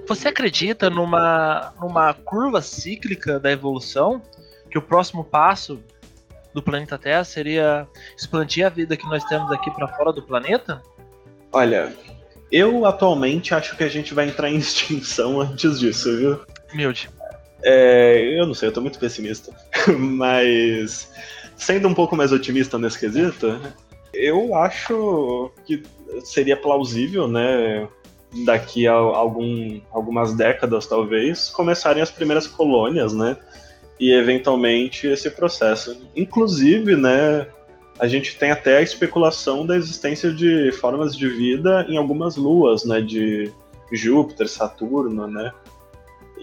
Você 0.06 0.28
acredita 0.28 0.88
numa, 0.90 1.72
numa 1.80 2.14
curva 2.14 2.60
cíclica 2.60 3.40
da 3.40 3.50
evolução? 3.50 4.22
Que 4.70 4.78
o 4.78 4.82
próximo 4.82 5.24
passo 5.24 5.80
do 6.52 6.62
planeta 6.62 6.98
Terra 6.98 7.24
seria 7.24 7.86
expandir 8.16 8.66
a 8.66 8.68
vida 8.68 8.96
que 8.96 9.06
nós 9.06 9.24
temos 9.24 9.50
aqui 9.50 9.70
para 9.70 9.88
fora 9.88 10.12
do 10.12 10.22
planeta? 10.22 10.82
Olha, 11.52 11.94
eu 12.50 12.86
atualmente 12.86 13.54
acho 13.54 13.76
que 13.76 13.84
a 13.84 13.88
gente 13.88 14.14
vai 14.14 14.28
entrar 14.28 14.50
em 14.50 14.56
extinção 14.58 15.40
antes 15.40 15.80
disso, 15.80 16.16
viu? 16.16 16.40
Humilde. 16.72 17.10
É, 17.62 18.38
eu 18.38 18.46
não 18.46 18.54
sei, 18.54 18.68
eu 18.68 18.72
tô 18.72 18.80
muito 18.80 18.98
pessimista. 18.98 19.52
Mas, 19.98 21.10
sendo 21.56 21.88
um 21.88 21.94
pouco 21.94 22.14
mais 22.14 22.30
otimista 22.30 22.78
nesse 22.78 22.98
quesito, 22.98 23.60
eu 24.14 24.54
acho 24.54 25.50
que 25.64 25.82
seria 26.22 26.56
plausível, 26.56 27.28
né? 27.28 27.88
Daqui 28.44 28.86
a 28.86 28.92
algum, 28.92 29.80
algumas 29.92 30.34
décadas, 30.34 30.86
talvez, 30.86 31.48
começarem 31.50 32.02
as 32.02 32.10
primeiras 32.10 32.46
colônias, 32.46 33.12
né? 33.12 33.36
E 33.98 34.12
eventualmente 34.12 35.06
esse 35.06 35.30
processo. 35.30 36.08
Inclusive, 36.16 36.96
né? 36.96 37.46
A 37.98 38.08
gente 38.08 38.36
tem 38.36 38.50
até 38.50 38.78
a 38.78 38.82
especulação 38.82 39.64
da 39.64 39.76
existência 39.76 40.32
de 40.32 40.72
formas 40.72 41.16
de 41.16 41.28
vida 41.28 41.86
em 41.88 41.96
algumas 41.96 42.36
luas, 42.36 42.84
né? 42.84 43.00
De 43.00 43.52
Júpiter, 43.92 44.48
Saturno, 44.48 45.28
né? 45.28 45.52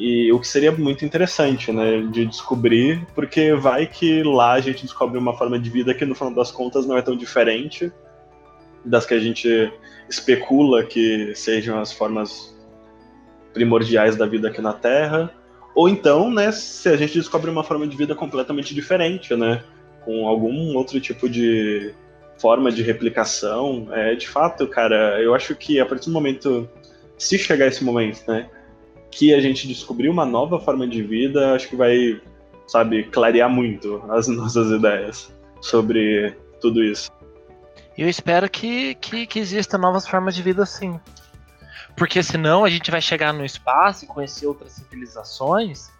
E 0.04 0.32
o 0.32 0.40
que 0.40 0.48
seria 0.48 0.72
muito 0.72 1.06
interessante, 1.06 1.72
né, 1.72 2.02
de 2.12 2.26
descobrir, 2.26 3.06
porque 3.14 3.54
vai 3.54 3.86
que 3.86 4.24
lá 4.24 4.54
a 4.54 4.60
gente 4.60 4.82
descobre 4.82 5.16
uma 5.16 5.38
forma 5.38 5.60
de 5.60 5.70
vida 5.70 5.94
que 5.94 6.04
no 6.04 6.16
final 6.16 6.34
das 6.34 6.50
contas 6.50 6.88
não 6.88 6.98
é 6.98 7.04
tão 7.04 7.16
diferente 7.16 7.94
das 8.84 9.06
que 9.06 9.14
a 9.14 9.20
gente 9.20 9.72
especula 10.10 10.84
que 10.84 11.36
sejam 11.36 11.80
as 11.80 11.94
formas 11.94 12.58
primordiais 13.54 14.16
da 14.16 14.26
vida 14.26 14.48
aqui 14.48 14.60
na 14.60 14.74
Terra, 14.74 15.32
ou 15.76 15.88
então, 15.88 16.32
né, 16.32 16.52
se 16.52 16.90
a 16.90 16.98
gente 16.98 17.14
descobre 17.14 17.52
uma 17.52 17.64
forma 17.64 17.86
de 17.86 17.96
vida 17.96 18.16
completamente 18.16 18.74
diferente, 18.74 19.36
né, 19.36 19.64
com 20.04 20.28
algum 20.28 20.76
outro 20.76 21.00
tipo 21.00 21.30
de 21.30 21.94
forma 22.40 22.72
de 22.72 22.82
replicação, 22.82 23.88
é 23.92 24.16
de 24.16 24.28
fato, 24.28 24.66
cara, 24.66 25.22
eu 25.22 25.36
acho 25.36 25.56
que 25.56 25.80
a 25.80 25.86
partir 25.86 26.08
do 26.08 26.14
momento, 26.14 26.68
se 27.20 27.38
chegar 27.38 27.68
esse 27.68 27.84
momento, 27.84 28.24
né, 28.28 28.50
que 29.12 29.34
a 29.34 29.41
gente 29.41 29.67
descobrir 29.67 30.10
uma 30.10 30.26
nova 30.26 30.60
forma 30.60 30.88
de 30.88 31.04
vida, 31.04 31.54
acho 31.54 31.67
que 31.67 31.76
vai, 31.76 32.19
sabe, 32.65 33.04
clarear 33.04 33.50
muito 33.50 34.02
as 34.10 34.28
nossas 34.30 34.71
ideias 34.71 35.32
sobre 35.60 36.36
tudo 36.60 36.84
isso. 36.84 37.12
Eu 37.97 38.08
espero 38.08 38.50
que, 38.50 38.95
que, 38.95 39.28
que 39.28 39.39
exista 39.39 39.78
novas 39.78 40.08
formas 40.08 40.34
de 40.34 40.41
vida 40.41 40.65
sim. 40.65 41.00
Porque 41.95 42.24
senão 42.24 42.63
a 42.63 42.69
gente 42.69 42.89
vai 42.89 43.02
chegar 43.02 43.34
no 43.34 43.43
espaço 43.43 44.06
e 44.06 44.08
conhecer 44.08 44.47
outras 44.47 44.71
civilizações 44.71 45.91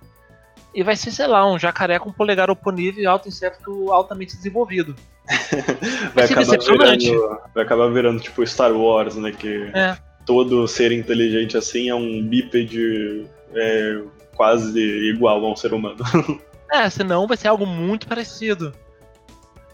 e 0.74 0.84
vai 0.84 0.96
ser, 0.96 1.12
sei 1.12 1.28
lá, 1.28 1.46
um 1.46 1.60
jacaré 1.60 2.00
com 2.00 2.14
polegar 2.14 2.50
oponível 2.50 3.04
e 3.04 3.06
alto 3.06 3.28
inseto 3.28 3.92
altamente 3.92 4.38
desenvolvido. 4.38 4.96
vai, 6.16 6.26
acabar 6.26 6.58
virando, 6.58 7.40
vai 7.54 7.64
acabar 7.64 7.88
virando 7.90 8.22
tipo 8.22 8.46
Star 8.48 8.72
Wars, 8.72 9.16
né? 9.16 9.32
Que 9.34 9.70
é 9.74 9.98
todo 10.26 10.68
ser 10.68 10.92
inteligente 10.92 11.58
assim 11.58 11.90
é 11.90 11.96
um 11.96 12.24
bípede 12.24 13.26
é, 13.54 14.02
quase 14.36 14.80
igual 15.10 15.44
a 15.46 15.52
um 15.52 15.56
ser 15.56 15.74
humano. 15.74 15.98
É, 16.74 16.90
senão 16.90 17.28
vai 17.28 17.36
ser 17.36 17.50
algo 17.50 17.66
muito 17.66 18.08
parecido. 18.08 18.74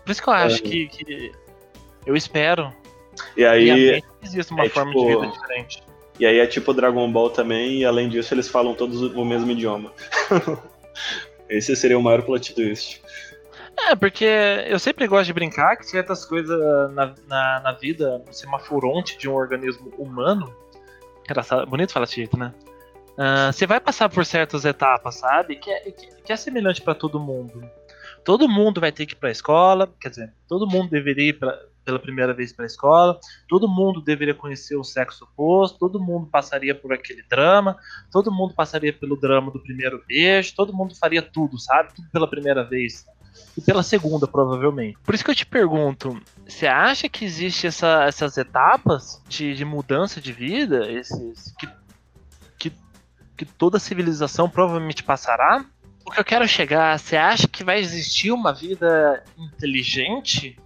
Por 0.03 0.11
isso 0.11 0.19
que 0.19 0.29
eu 0.29 0.33
acho 0.33 0.55
é. 0.55 0.59
que, 0.61 0.87
que, 0.87 1.31
Eu 2.07 2.15
espero. 2.15 2.73
E 3.35 3.45
aí. 3.45 4.01
existe 4.23 4.51
uma 4.51 4.65
é 4.65 4.69
forma 4.69 4.91
tipo, 4.91 5.05
de 5.05 5.15
vida 5.15 5.27
diferente. 5.27 5.83
E 6.19 6.25
aí 6.25 6.39
é 6.39 6.47
tipo 6.47 6.73
Dragon 6.73 7.11
Ball 7.11 7.29
também, 7.29 7.81
e 7.81 7.85
além 7.85 8.09
disso 8.09 8.33
eles 8.33 8.49
falam 8.49 8.73
todos 8.73 8.99
o 8.99 9.23
mesmo 9.23 9.51
idioma. 9.51 9.93
Esse 11.47 11.75
seria 11.75 11.99
o 11.99 12.01
maior 12.01 12.23
plot 12.23 12.55
twist. 12.55 12.99
É, 13.79 13.95
porque 13.95 14.25
eu 14.67 14.79
sempre 14.79 15.07
gosto 15.07 15.27
de 15.27 15.33
brincar 15.33 15.77
que 15.77 15.85
certas 15.85 16.25
coisas 16.25 16.59
na, 16.93 17.13
na, 17.27 17.59
na 17.61 17.71
vida, 17.73 18.21
no 18.25 18.33
semaforonte 18.33 19.17
de 19.17 19.29
um 19.29 19.33
organismo 19.33 19.89
humano, 19.97 20.53
engraçado, 21.23 21.65
bonito 21.67 21.93
falar 21.93 22.07
jeito, 22.07 22.37
né? 22.37 22.53
Uh, 23.17 23.51
você 23.51 23.65
vai 23.65 23.79
passar 23.79 24.09
por 24.09 24.25
certas 24.25 24.65
etapas, 24.65 25.15
sabe? 25.15 25.55
Que 25.55 25.71
é, 25.71 25.91
que, 25.91 26.07
que 26.23 26.33
é 26.33 26.35
semelhante 26.35 26.81
para 26.81 26.93
todo 26.93 27.19
mundo. 27.19 27.61
Todo 28.23 28.49
mundo 28.49 28.81
vai 28.81 28.91
ter 28.91 29.05
que 29.05 29.13
ir 29.13 29.15
para 29.15 29.29
a 29.29 29.31
escola, 29.31 29.91
quer 29.99 30.09
dizer, 30.09 30.33
todo 30.47 30.67
mundo 30.67 30.89
deveria 30.89 31.29
ir 31.29 31.33
pra, 31.33 31.57
pela 31.85 31.97
primeira 31.97 32.33
vez 32.33 32.51
para 32.51 32.65
a 32.65 32.67
escola, 32.67 33.17
todo 33.47 33.67
mundo 33.67 34.01
deveria 34.01 34.33
conhecer 34.33 34.75
o 34.75 34.83
sexo 34.83 35.23
oposto, 35.23 35.79
todo 35.79 35.99
mundo 35.99 36.27
passaria 36.27 36.75
por 36.75 36.91
aquele 36.91 37.23
drama, 37.23 37.77
todo 38.11 38.29
mundo 38.29 38.53
passaria 38.53 38.91
pelo 38.91 39.15
drama 39.15 39.49
do 39.51 39.63
primeiro 39.63 40.03
beijo, 40.05 40.53
todo 40.53 40.73
mundo 40.73 40.93
faria 40.95 41.21
tudo, 41.21 41.57
sabe? 41.57 41.93
Tudo 41.95 42.09
pela 42.11 42.29
primeira 42.29 42.63
vez 42.63 43.05
e 43.57 43.61
pela 43.61 43.81
segunda, 43.81 44.27
provavelmente. 44.27 44.97
Por 45.03 45.15
isso 45.15 45.25
que 45.25 45.31
eu 45.31 45.35
te 45.35 45.45
pergunto, 45.45 46.21
você 46.47 46.67
acha 46.67 47.09
que 47.09 47.25
existe 47.25 47.65
essa, 47.65 48.03
essas 48.03 48.37
etapas 48.37 49.21
de, 49.27 49.55
de, 49.55 49.65
mudança 49.65 50.21
de 50.21 50.31
vida, 50.31 50.89
esses 50.91 51.55
que, 51.57 51.67
que, 52.57 52.71
que 53.35 53.45
toda 53.45 53.79
civilização 53.79 54.47
provavelmente 54.47 55.03
passará? 55.03 55.65
O 56.05 56.11
que 56.11 56.19
eu 56.19 56.25
quero 56.25 56.47
chegar, 56.47 56.97
você 56.97 57.17
acha 57.17 57.47
que 57.47 57.63
vai 57.63 57.79
existir 57.79 58.31
uma 58.31 58.53
vida 58.53 59.23
inteligente 59.37 60.57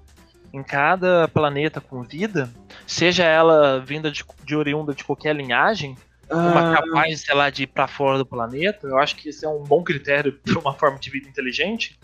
em 0.53 0.61
cada 0.61 1.27
planeta 1.29 1.79
com 1.79 2.03
vida? 2.03 2.51
Seja 2.85 3.23
ela 3.23 3.79
vinda 3.79 4.11
de, 4.11 4.23
de 4.43 4.55
oriunda 4.55 4.93
de 4.93 5.03
qualquer 5.03 5.35
linhagem? 5.35 5.95
Uma 6.29 6.71
ah. 6.71 6.75
capaz, 6.75 7.21
sei 7.21 7.35
lá, 7.35 7.49
de 7.49 7.63
ir 7.63 7.67
para 7.67 7.87
fora 7.87 8.17
do 8.17 8.25
planeta? 8.25 8.87
Eu 8.87 8.97
acho 8.97 9.15
que 9.15 9.29
esse 9.29 9.45
é 9.45 9.49
um 9.49 9.63
bom 9.63 9.83
critério 9.83 10.33
para 10.43 10.59
uma 10.59 10.73
forma 10.73 10.97
de 10.97 11.09
vida 11.09 11.27
inteligente. 11.27 11.99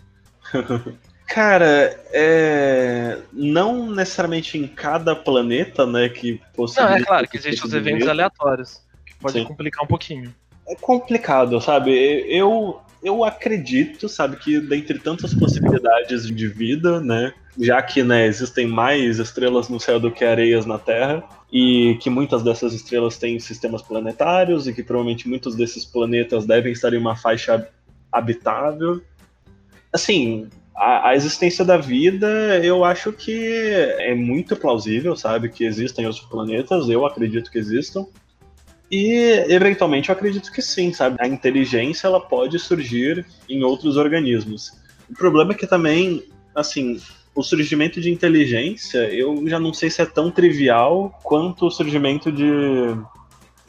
Cara, 1.28 1.94
é... 2.10 3.18
não 3.32 3.90
necessariamente 3.90 4.56
em 4.56 4.66
cada 4.66 5.14
planeta, 5.14 5.84
né, 5.86 6.08
que 6.08 6.40
Não, 6.56 6.88
é 6.88 7.02
claro 7.02 7.28
que 7.28 7.36
existem 7.36 7.66
os 7.66 7.74
eventos 7.74 8.08
aleatórios, 8.08 8.82
que 9.04 9.14
pode 9.16 9.34
Sim. 9.34 9.44
complicar 9.44 9.84
um 9.84 9.86
pouquinho. 9.86 10.34
É 10.66 10.74
complicado, 10.74 11.60
sabe? 11.60 11.92
Eu, 12.28 12.80
eu 13.02 13.24
acredito, 13.24 14.08
sabe, 14.08 14.36
que 14.36 14.58
dentre 14.58 14.98
tantas 14.98 15.34
possibilidades 15.34 16.26
de 16.26 16.48
vida, 16.48 16.98
né, 17.00 17.34
já 17.58 17.82
que 17.82 18.02
né, 18.02 18.26
existem 18.26 18.66
mais 18.66 19.18
estrelas 19.18 19.68
no 19.68 19.78
céu 19.78 20.00
do 20.00 20.10
que 20.10 20.24
areias 20.24 20.64
na 20.64 20.78
Terra, 20.78 21.22
e 21.52 21.96
que 22.00 22.08
muitas 22.08 22.42
dessas 22.42 22.72
estrelas 22.72 23.18
têm 23.18 23.38
sistemas 23.38 23.82
planetários, 23.82 24.66
e 24.66 24.72
que 24.72 24.82
provavelmente 24.82 25.28
muitos 25.28 25.54
desses 25.54 25.84
planetas 25.84 26.46
devem 26.46 26.72
estar 26.72 26.92
em 26.94 26.98
uma 26.98 27.16
faixa 27.16 27.68
habitável, 28.10 29.02
assim, 29.92 30.48
a, 30.74 31.08
a, 31.10 31.16
existência 31.16 31.64
da 31.64 31.76
vida, 31.76 32.26
eu 32.62 32.84
acho 32.84 33.12
que 33.12 33.34
é 33.98 34.14
muito 34.14 34.56
plausível, 34.56 35.16
sabe? 35.16 35.48
Que 35.48 35.64
existem 35.64 36.06
outros 36.06 36.24
planetas, 36.24 36.88
eu 36.88 37.04
acredito 37.04 37.50
que 37.50 37.58
existam. 37.58 38.06
E, 38.90 39.44
eventualmente, 39.48 40.08
eu 40.08 40.14
acredito 40.14 40.50
que 40.50 40.62
sim, 40.62 40.92
sabe? 40.92 41.16
A 41.20 41.28
inteligência, 41.28 42.06
ela 42.06 42.20
pode 42.20 42.58
surgir 42.58 43.26
em 43.48 43.62
outros 43.62 43.96
organismos. 43.96 44.72
O 45.10 45.14
problema 45.14 45.52
é 45.52 45.54
que 45.54 45.66
também, 45.66 46.22
assim, 46.54 47.00
o 47.34 47.42
surgimento 47.42 48.00
de 48.00 48.10
inteligência, 48.10 48.98
eu 49.12 49.46
já 49.46 49.60
não 49.60 49.72
sei 49.72 49.90
se 49.90 50.00
é 50.00 50.06
tão 50.06 50.30
trivial 50.30 51.18
quanto 51.22 51.66
o 51.66 51.70
surgimento 51.70 52.32
de, 52.32 52.46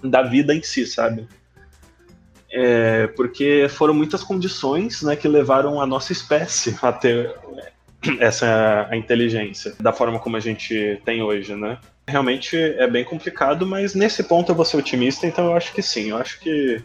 da 0.03 0.23
vida 0.23 0.55
em 0.55 0.63
si, 0.63 0.85
sabe? 0.85 1.27
É, 2.51 3.07
porque 3.07 3.67
foram 3.69 3.93
muitas 3.93 4.23
condições 4.23 5.03
né, 5.03 5.15
que 5.15 5.27
levaram 5.27 5.79
a 5.79 5.85
nossa 5.85 6.11
espécie 6.11 6.75
a 6.81 6.91
ter 6.91 7.35
essa 8.19 8.87
a 8.89 8.95
inteligência 8.95 9.75
da 9.79 9.93
forma 9.93 10.19
como 10.19 10.35
a 10.35 10.39
gente 10.39 10.99
tem 11.05 11.21
hoje, 11.21 11.55
né? 11.55 11.77
Realmente 12.07 12.57
é 12.57 12.87
bem 12.87 13.03
complicado, 13.03 13.67
mas 13.67 13.93
nesse 13.93 14.23
ponto 14.23 14.51
eu 14.51 14.55
vou 14.55 14.65
ser 14.65 14.77
otimista, 14.77 15.27
então 15.27 15.45
eu 15.45 15.53
acho 15.53 15.73
que 15.73 15.81
sim, 15.81 16.09
eu 16.09 16.17
acho 16.17 16.39
que 16.39 16.81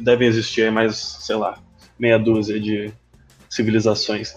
devem 0.00 0.26
existir 0.26 0.72
mais, 0.72 0.96
sei 0.96 1.36
lá, 1.36 1.58
meia 1.98 2.18
dúzia 2.18 2.58
de 2.58 2.92
civilizações. 3.48 4.34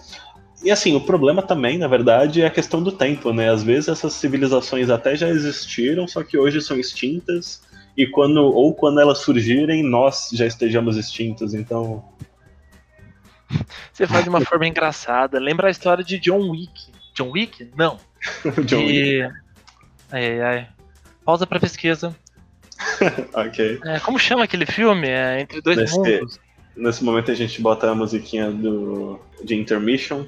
E 0.62 0.70
assim, 0.70 0.94
o 0.94 1.00
problema 1.00 1.42
também, 1.42 1.78
na 1.78 1.88
verdade, 1.88 2.42
é 2.42 2.46
a 2.46 2.50
questão 2.50 2.82
do 2.82 2.92
tempo, 2.92 3.32
né? 3.32 3.50
Às 3.50 3.62
vezes 3.62 3.88
essas 3.88 4.12
civilizações 4.14 4.88
até 4.88 5.16
já 5.16 5.28
existiram, 5.28 6.06
só 6.06 6.22
que 6.22 6.38
hoje 6.38 6.62
são 6.62 6.78
extintas 6.78 7.62
e 7.96 8.06
quando 8.06 8.38
ou 8.44 8.74
quando 8.74 9.00
elas 9.00 9.18
surgirem, 9.18 9.82
nós 9.82 10.30
já 10.32 10.46
estejamos 10.46 10.96
extintos, 10.96 11.54
então. 11.54 12.04
Você 13.92 14.06
faz 14.06 14.24
de 14.24 14.30
uma 14.30 14.40
forma 14.40 14.66
engraçada. 14.66 15.38
Lembra 15.38 15.68
a 15.68 15.70
história 15.70 16.02
de 16.02 16.18
John 16.18 16.50
Wick? 16.50 16.92
John 17.14 17.30
Wick? 17.30 17.70
Não. 17.76 17.98
John 18.66 18.84
Wick. 18.86 19.30
Ai, 20.10 20.40
ai. 20.40 20.68
Pausa 21.24 21.46
pra 21.46 21.60
pesquisa. 21.60 22.14
ok. 23.32 23.80
É, 23.84 24.00
como 24.00 24.18
chama 24.18 24.44
aquele 24.44 24.66
filme? 24.66 25.08
É 25.08 25.40
Entre 25.40 25.60
Dois 25.60 25.76
Nesse- 25.76 25.96
Mundos. 25.96 26.40
Nesse 26.76 27.04
momento 27.04 27.30
a 27.30 27.34
gente 27.34 27.62
bota 27.62 27.88
a 27.88 27.94
musiquinha 27.94 28.50
do, 28.50 29.20
de 29.44 29.54
Intermission. 29.54 30.26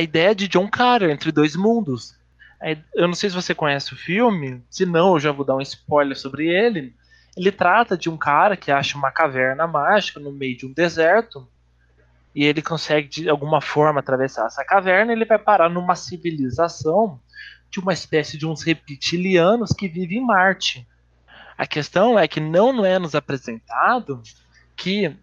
A 0.00 0.02
ideia 0.02 0.34
de 0.34 0.48
John 0.48 0.66
Carter, 0.66 1.10
Entre 1.10 1.30
Dois 1.30 1.54
Mundos. 1.54 2.16
É, 2.62 2.76
Eu 2.94 3.06
não 3.06 3.14
sei 3.14 3.28
se 3.28 3.36
você 3.36 3.54
conhece 3.54 3.92
o 3.92 3.96
filme, 3.96 4.62
se 4.70 4.86
não, 4.86 5.14
eu 5.14 5.20
já 5.20 5.30
vou 5.30 5.44
dar 5.44 5.56
um 5.56 5.60
spoiler 5.60 6.16
sobre 6.16 6.48
ele. 6.48 6.94
Ele 7.36 7.52
trata 7.52 7.96
de 7.98 8.08
um 8.08 8.16
cara 8.16 8.56
que 8.56 8.72
acha 8.72 8.96
uma 8.96 9.10
caverna 9.10 9.66
mágica 9.66 10.18
no 10.18 10.32
meio 10.32 10.56
de 10.56 10.66
um 10.66 10.72
deserto 10.72 11.46
e 12.34 12.44
ele 12.44 12.62
consegue 12.62 13.08
de 13.08 13.28
alguma 13.28 13.60
forma 13.60 14.00
atravessar 14.00 14.46
essa 14.46 14.64
caverna 14.64 15.12
e 15.12 15.16
ele 15.16 15.24
vai 15.26 15.38
parar 15.38 15.68
numa 15.68 15.94
civilização 15.94 17.20
de 17.70 17.78
uma 17.78 17.92
espécie 17.92 18.38
de 18.38 18.46
uns 18.46 18.62
reptilianos 18.62 19.70
que 19.70 19.86
vivem 19.86 20.18
em 20.18 20.26
Marte. 20.26 20.86
A 21.58 21.66
questão 21.66 22.18
é 22.18 22.26
que 22.26 22.40
não, 22.40 22.84
é 22.84 22.98
nos 22.98 23.14
apresentado 23.14 24.22
que 24.74 25.14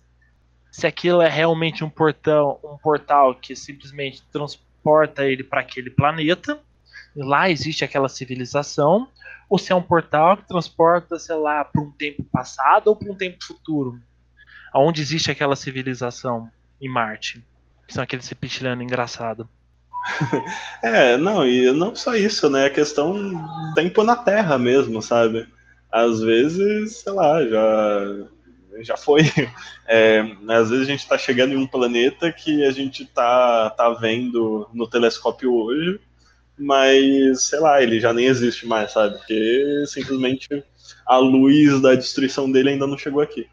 se 0.72 0.86
aquilo 0.86 1.24
é 1.24 1.28
realmente 1.28 1.84
um 1.84 1.90
portão, 1.90 2.60
um 2.64 2.78
portal 2.78 3.34
que 3.34 3.56
simplesmente 3.56 4.22
transporta 4.88 5.26
ele 5.26 5.44
para 5.44 5.60
aquele 5.60 5.90
planeta, 5.90 6.60
lá 7.16 7.50
existe 7.50 7.84
aquela 7.84 8.08
civilização, 8.08 9.08
ou 9.50 9.58
se 9.58 9.72
é 9.72 9.76
um 9.76 9.82
portal 9.82 10.38
que 10.38 10.48
transporta, 10.48 11.20
sei 11.20 11.36
lá, 11.36 11.66
para 11.66 11.82
um 11.82 11.92
tempo 11.92 12.24
passado 12.32 12.88
ou 12.88 12.96
para 12.96 13.12
um 13.12 13.16
tempo 13.16 13.44
futuro, 13.44 14.00
aonde 14.74 15.02
existe 15.02 15.30
aquela 15.30 15.56
civilização 15.56 16.50
em 16.82 16.90
Marte, 16.90 17.44
que 17.86 17.94
são 17.94 18.04
aqueles 18.04 18.28
reptilianos 18.28 18.84
engraçados. 18.84 19.46
É, 20.82 21.18
não, 21.18 21.46
e 21.46 21.70
não 21.72 21.94
só 21.94 22.16
isso, 22.16 22.50
né? 22.50 22.68
A 22.68 22.70
questão 22.70 23.14
do 23.14 23.74
tempo 23.74 24.04
na 24.04 24.16
Terra 24.16 24.58
mesmo, 24.58 25.02
sabe? 25.02 25.46
Às 25.92 26.22
vezes, 26.22 26.98
sei 26.98 27.12
lá, 27.12 27.44
já, 27.44 28.28
já 28.84 28.98
foi. 28.98 29.22
É, 29.90 30.20
às 30.50 30.70
vezes 30.70 30.86
a 30.86 30.92
gente 30.92 31.08
tá 31.08 31.18
chegando 31.18 31.54
em 31.54 31.58
um 31.58 31.66
planeta 31.66 32.30
que 32.30 32.66
a 32.66 32.72
gente 32.72 33.06
tá, 33.06 33.70
tá 33.70 33.90
vendo 33.92 34.70
no 34.74 34.86
telescópio 34.86 35.54
hoje, 35.54 35.98
mas, 36.60 37.46
sei 37.46 37.60
lá, 37.60 37.82
ele 37.82 37.98
já 37.98 38.12
nem 38.12 38.26
existe 38.26 38.68
mais, 38.68 38.92
sabe? 38.92 39.18
Porque 39.18 39.86
simplesmente 39.88 40.62
a 41.06 41.18
luz 41.18 41.82
da 41.82 41.96
destruição 41.96 42.52
dele 42.52 42.72
ainda 42.72 42.86
não 42.86 42.98
chegou 42.98 43.22
aqui. 43.22 43.48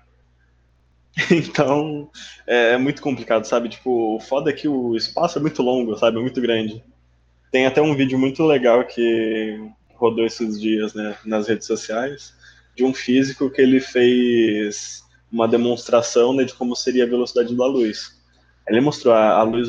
Então, 1.31 2.11
é, 2.47 2.73
é 2.73 2.79
muito 2.79 3.01
complicado, 3.01 3.45
sabe? 3.45 3.69
Tipo, 3.69 4.17
o 4.17 4.21
foda 4.21 4.51
é 4.51 4.53
que 4.53 4.67
o 4.67 4.97
espaço 4.97 5.39
é 5.39 5.41
muito 5.43 5.63
longo, 5.63 5.97
sabe? 5.97 6.19
É 6.19 6.21
muito 6.21 6.41
grande. 6.41 6.83
Tem 7.53 7.67
até 7.67 7.81
um 7.81 7.95
vídeo 7.95 8.19
muito 8.19 8.45
legal 8.45 8.85
que 8.85 9.71
rodou 9.95 10.27
esses 10.27 10.61
dias, 10.61 10.93
né, 10.93 11.17
nas 11.25 11.47
redes 11.47 11.67
sociais, 11.67 12.35
de 12.77 12.85
um 12.85 12.93
físico 12.93 13.49
que 13.49 13.63
ele 13.63 13.81
fez 13.81 15.04
uma 15.35 15.49
demonstração 15.49 16.33
né, 16.33 16.45
de 16.45 16.55
como 16.55 16.77
seria 16.77 17.03
a 17.03 17.09
velocidade 17.09 17.57
da 17.57 17.67
luz. 17.67 18.23
Ele 18.69 18.81
mostrou 18.81 19.13
a, 19.13 19.33
a 19.33 19.43
luz 19.43 19.69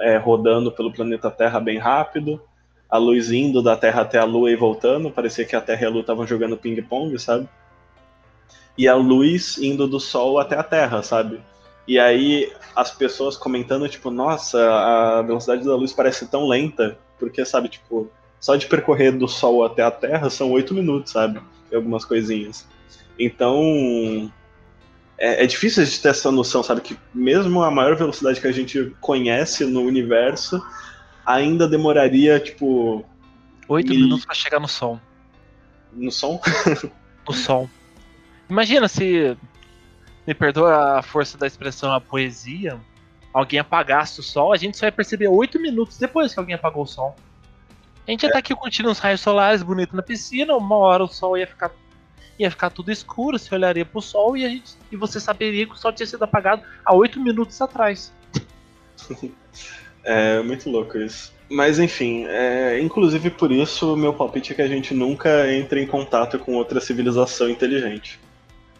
é, 0.00 0.18
rodando 0.18 0.70
pelo 0.70 0.92
planeta 0.92 1.30
Terra 1.30 1.58
bem 1.58 1.78
rápido, 1.78 2.40
a 2.88 2.98
luz 2.98 3.32
indo 3.32 3.62
da 3.62 3.76
Terra 3.76 4.02
até 4.02 4.18
a 4.18 4.24
Lua 4.24 4.50
e 4.50 4.56
voltando, 4.56 5.10
parecia 5.10 5.44
que 5.44 5.56
a 5.56 5.60
Terra 5.60 5.82
e 5.82 5.84
a 5.86 5.88
Lua 5.88 6.02
estavam 6.02 6.26
jogando 6.26 6.56
ping-pong, 6.56 7.18
sabe? 7.18 7.48
E 8.78 8.86
a 8.86 8.94
luz 8.94 9.56
indo 9.58 9.88
do 9.88 9.98
Sol 9.98 10.38
até 10.38 10.54
a 10.54 10.62
Terra, 10.62 11.02
sabe? 11.02 11.40
E 11.88 11.98
aí 11.98 12.52
as 12.76 12.90
pessoas 12.90 13.36
comentando, 13.36 13.88
tipo, 13.88 14.10
nossa, 14.10 14.58
a 14.60 15.22
velocidade 15.22 15.64
da 15.64 15.74
luz 15.74 15.92
parece 15.94 16.26
tão 16.26 16.46
lenta, 16.46 16.98
porque, 17.18 17.44
sabe, 17.44 17.70
tipo, 17.70 18.08
só 18.38 18.54
de 18.54 18.66
percorrer 18.66 19.16
do 19.16 19.26
Sol 19.26 19.64
até 19.64 19.82
a 19.82 19.90
Terra 19.90 20.28
são 20.28 20.52
oito 20.52 20.74
minutos, 20.74 21.12
sabe? 21.12 21.40
E 21.72 21.74
algumas 21.74 22.04
coisinhas. 22.04 22.66
Então, 23.18 24.30
é, 25.18 25.44
é 25.44 25.46
difícil 25.46 25.82
a 25.82 25.86
gente 25.86 26.00
ter 26.02 26.08
essa 26.08 26.30
noção, 26.30 26.62
sabe? 26.62 26.80
Que 26.80 26.98
mesmo 27.14 27.62
a 27.62 27.70
maior 27.70 27.96
velocidade 27.96 28.40
que 28.40 28.46
a 28.46 28.52
gente 28.52 28.94
conhece 29.00 29.64
no 29.64 29.82
universo 29.82 30.62
ainda 31.24 31.68
demoraria, 31.68 32.38
tipo, 32.38 33.04
Oito 33.68 33.92
E- 33.92 33.96
minutos 33.96 34.24
para 34.24 34.34
chegar 34.34 34.60
no 34.60 34.68
Sol. 34.68 35.00
no 35.92 36.10
som. 36.12 36.40
No 37.26 37.34
Sol. 37.34 37.68
Imagina 38.48 38.86
se, 38.86 39.36
me 40.26 40.34
perdoa 40.34 40.98
a 40.98 41.02
força 41.02 41.36
da 41.36 41.46
expressão, 41.46 41.92
a 41.92 42.00
poesia, 42.00 42.78
alguém 43.32 43.58
apagasse 43.58 44.20
o 44.20 44.22
Sol, 44.22 44.52
a 44.52 44.56
gente 44.56 44.76
só 44.76 44.86
ia 44.86 44.92
perceber 44.92 45.26
oito 45.28 45.58
minutos 45.60 45.98
depois 45.98 46.32
que 46.32 46.38
alguém 46.38 46.54
apagou 46.54 46.84
o 46.84 46.86
Sol. 46.86 47.16
A 48.06 48.10
gente 48.12 48.22
ia 48.22 48.28
estar 48.28 48.38
aqui 48.38 48.54
curtindo 48.54 48.88
os 48.88 49.00
raios 49.00 49.20
solares 49.20 49.62
bonito 49.64 49.96
na 49.96 50.02
piscina, 50.02 50.54
uma 50.56 50.76
hora 50.76 51.02
o 51.02 51.08
Sol 51.08 51.36
ia 51.36 51.46
ficar 51.46 51.72
ia 52.38 52.50
ficar 52.50 52.70
tudo 52.70 52.90
escuro, 52.90 53.38
você 53.38 53.54
olharia 53.54 53.84
pro 53.84 54.00
Sol 54.00 54.36
e, 54.36 54.44
a 54.44 54.48
gente, 54.48 54.74
e 54.90 54.96
você 54.96 55.18
saberia 55.18 55.66
que 55.66 55.72
o 55.72 55.76
Sol 55.76 55.92
tinha 55.92 56.06
sido 56.06 56.22
apagado 56.22 56.62
há 56.84 56.94
oito 56.94 57.20
minutos 57.20 57.60
atrás. 57.60 58.12
É 60.04 60.40
muito 60.40 60.70
louco 60.70 60.98
isso. 60.98 61.34
Mas 61.50 61.78
enfim, 61.78 62.26
é, 62.28 62.80
inclusive 62.80 63.30
por 63.30 63.50
isso, 63.50 63.94
o 63.94 63.96
meu 63.96 64.12
palpite 64.12 64.52
é 64.52 64.54
que 64.54 64.62
a 64.62 64.68
gente 64.68 64.94
nunca 64.94 65.52
entre 65.52 65.82
em 65.82 65.86
contato 65.86 66.38
com 66.38 66.54
outra 66.54 66.80
civilização 66.80 67.48
inteligente. 67.48 68.20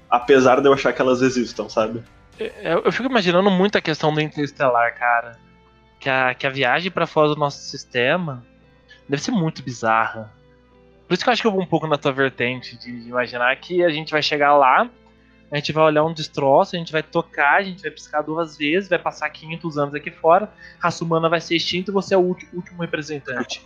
Apesar 0.09 0.61
de 0.61 0.69
eu 0.69 0.73
achar 0.73 0.93
que 0.93 1.01
elas 1.01 1.23
existam, 1.23 1.69
sabe? 1.69 2.03
Eu, 2.39 2.83
eu 2.85 2.93
fico 2.93 3.09
imaginando 3.09 3.51
muito 3.51 3.77
a 3.77 3.81
questão 3.81 4.15
do 4.15 4.21
interestelar, 4.21 4.97
cara. 4.97 5.39
Que 5.99 6.09
a, 6.09 6.35
que 6.35 6.47
a 6.47 6.51
viagem 6.51 6.91
para 6.91 7.07
fora 7.07 7.29
do 7.29 7.37
nosso 7.37 7.59
sistema 7.59 8.45
deve 9.09 9.23
ser 9.23 9.31
muito 9.33 9.63
bizarra. 9.63 10.33
Por 11.07 11.15
isso 11.15 11.23
que 11.23 11.29
eu 11.29 11.33
acho 11.33 11.43
que 11.43 11.49
eu 11.49 11.53
vou 11.53 11.63
um 11.63 11.67
pouco 11.67 11.87
na 11.87 11.97
tua 11.97 12.13
vertente 12.13 12.77
de 12.77 12.91
imaginar 13.09 13.55
que 13.57 13.85
a 13.85 13.91
gente 13.91 14.11
vai 14.11 14.23
chegar 14.23 14.57
lá, 14.57 14.91
a 15.51 15.57
gente 15.57 15.73
vai 15.73 15.85
olhar 15.85 16.05
um 16.05 16.13
destroço, 16.13 16.75
a 16.75 16.79
gente 16.79 16.91
vai 16.91 17.03
tocar, 17.03 17.59
a 17.59 17.63
gente 17.63 17.81
vai 17.83 17.91
piscar 17.91 18.23
duas 18.23 18.57
vezes, 18.57 18.89
vai 18.89 18.99
passar 18.99 19.31
500 19.31 19.79
anos 19.79 19.95
aqui 19.95 20.11
fora, 20.11 20.51
a 20.81 20.85
raça 20.85 21.05
humana 21.05 21.29
vai 21.29 21.41
ser 21.41 21.55
extinta 21.57 21.91
e 21.91 21.95
você 21.95 22.15
é 22.15 22.19
o 22.19 22.21
último 22.21 22.81
representante. 22.81 23.63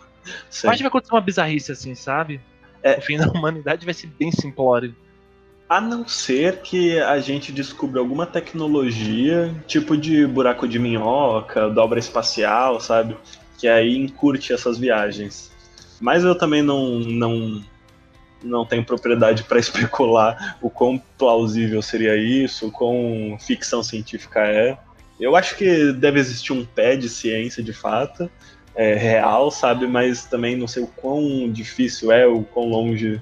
Sim. 0.49 0.69
Que 0.69 0.77
vai 0.77 0.87
acontecer 0.87 1.13
uma 1.13 1.21
bizarrice 1.21 1.71
assim, 1.71 1.95
sabe? 1.95 2.39
É. 2.83 2.97
O 2.97 3.01
fim 3.01 3.17
da 3.17 3.27
humanidade 3.27 3.85
vai 3.85 3.93
ser 3.93 4.07
bem 4.07 4.31
simplório. 4.31 4.95
A 5.67 5.79
não 5.79 6.07
ser 6.07 6.57
que 6.57 6.99
a 6.99 7.19
gente 7.19 7.51
descubra 7.51 7.99
alguma 7.99 8.25
tecnologia, 8.25 9.55
tipo 9.67 9.95
de 9.95 10.27
buraco 10.27 10.67
de 10.67 10.77
minhoca, 10.77 11.69
dobra 11.69 11.97
espacial, 11.97 12.79
sabe? 12.79 13.15
Que 13.57 13.67
aí 13.67 13.95
encurte 13.97 14.51
essas 14.51 14.77
viagens. 14.77 15.50
Mas 16.01 16.23
eu 16.23 16.35
também 16.35 16.63
não, 16.63 16.99
não, 16.99 17.63
não 18.43 18.65
tenho 18.65 18.83
propriedade 18.83 19.43
para 19.43 19.59
especular 19.59 20.57
o 20.59 20.69
quão 20.69 20.97
plausível 21.17 21.81
seria 21.81 22.17
isso, 22.17 22.67
o 22.67 22.71
quão 22.71 23.37
ficção 23.39 23.83
científica 23.83 24.39
é. 24.41 24.77
Eu 25.19 25.35
acho 25.35 25.55
que 25.55 25.93
deve 25.93 26.19
existir 26.19 26.51
um 26.51 26.65
pé 26.65 26.95
de 26.95 27.07
ciência 27.07 27.61
de 27.61 27.71
fato, 27.71 28.29
é, 28.75 28.95
real, 28.95 29.51
sabe? 29.51 29.85
Mas 29.85 30.25
também 30.25 30.55
não 30.55 30.67
sei 30.67 30.81
o 30.81 30.87
quão 30.87 31.49
difícil 31.51 32.11
é, 32.11 32.25
o 32.25 32.43
quão 32.43 32.67
longe. 32.67 33.21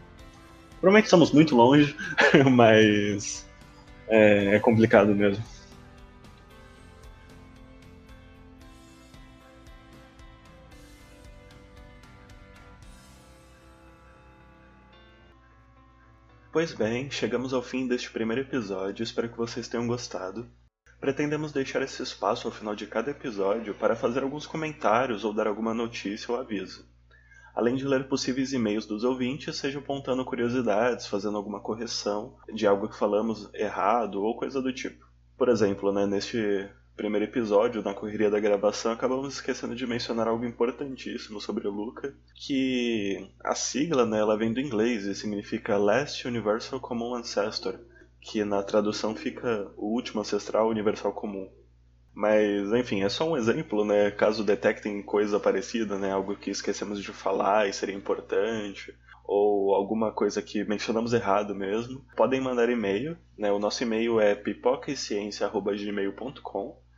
Provavelmente 0.80 1.06
estamos 1.06 1.34
muito 1.34 1.58
longe, 1.58 1.94
mas 2.50 3.46
é, 4.08 4.56
é 4.56 4.60
complicado 4.60 5.14
mesmo. 5.14 5.44
Pois 16.60 16.74
bem, 16.74 17.10
chegamos 17.10 17.54
ao 17.54 17.62
fim 17.62 17.88
deste 17.88 18.12
primeiro 18.12 18.42
episódio, 18.42 19.02
espero 19.02 19.30
que 19.30 19.38
vocês 19.38 19.70
tenham 19.70 19.88
gostado. 19.88 20.46
Pretendemos 21.00 21.54
deixar 21.54 21.82
esse 21.82 22.04
espaço 22.04 22.50
ao 22.50 22.54
final 22.54 22.76
de 22.76 22.86
cada 22.86 23.12
episódio 23.12 23.74
para 23.76 23.96
fazer 23.96 24.24
alguns 24.24 24.46
comentários 24.46 25.24
ou 25.24 25.32
dar 25.32 25.48
alguma 25.48 25.74
notícia 25.74 26.34
ou 26.34 26.38
aviso. 26.38 26.86
Além 27.56 27.78
de 27.78 27.88
ler 27.88 28.10
possíveis 28.10 28.52
e-mails 28.52 28.86
dos 28.86 29.06
ouvintes, 29.06 29.56
seja 29.56 29.80
apontando 29.80 30.26
curiosidades, 30.26 31.08
fazendo 31.08 31.38
alguma 31.38 31.62
correção 31.62 32.36
de 32.54 32.68
algo 32.68 32.90
que 32.90 33.00
falamos 33.00 33.50
errado 33.54 34.22
ou 34.22 34.36
coisa 34.36 34.62
do 34.62 34.74
tipo. 34.74 35.06
Por 35.38 35.48
exemplo, 35.48 35.94
né, 35.94 36.06
neste 36.06 36.70
primeiro 37.00 37.24
episódio, 37.24 37.82
na 37.82 37.94
correria 37.94 38.30
da 38.30 38.42
gravação, 38.42 38.92
acabamos 38.92 39.36
esquecendo 39.36 39.74
de 39.74 39.88
mencionar 39.88 40.28
algo 40.28 40.44
importantíssimo 40.44 41.40
sobre 41.40 41.66
o 41.66 41.72
Luca, 41.72 42.14
que 42.36 43.26
a 43.42 43.56
sigla 43.56 44.06
né, 44.06 44.20
ela 44.20 44.38
vem 44.38 44.52
do 44.52 44.60
inglês 44.60 45.06
e 45.06 45.16
significa 45.16 45.78
Last 45.78 46.28
Universal 46.28 46.82
Common 46.82 47.16
Ancestor, 47.16 47.80
que 48.20 48.44
na 48.44 48.62
tradução 48.62 49.16
fica 49.16 49.72
o 49.78 49.94
último 49.94 50.20
ancestral 50.20 50.68
universal 50.68 51.14
comum. 51.14 51.50
Mas, 52.14 52.70
enfim, 52.74 53.02
é 53.02 53.08
só 53.08 53.30
um 53.30 53.38
exemplo, 53.38 53.86
né? 53.86 54.12
Caso 54.12 54.44
detectem 54.44 55.02
coisa 55.02 55.40
parecida, 55.40 55.98
né? 55.98 56.12
Algo 56.12 56.36
que 56.36 56.52
esquecemos 56.52 57.02
de 57.02 57.14
falar 57.14 57.70
e 57.70 57.74
seria 57.74 57.96
importante. 57.96 58.94
ou 59.24 59.74
alguma 59.74 60.12
coisa 60.12 60.42
que 60.42 60.66
mencionamos 60.66 61.14
errado 61.14 61.56
mesmo, 61.56 62.06
podem 62.18 62.42
mandar 62.42 62.70
e-mail. 62.70 63.16
Né? 63.38 63.50
O 63.54 63.60
nosso 63.60 63.84
e-mail 63.84 64.20
é 64.20 64.36
pipocaesciência.gmail.com 64.36 66.89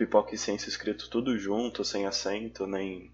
Pipoca 0.00 0.34
e 0.34 0.38
Ciência 0.38 0.70
escrito 0.70 1.10
tudo 1.10 1.36
junto, 1.36 1.84
sem 1.84 2.06
acento, 2.06 2.66
nem 2.66 3.12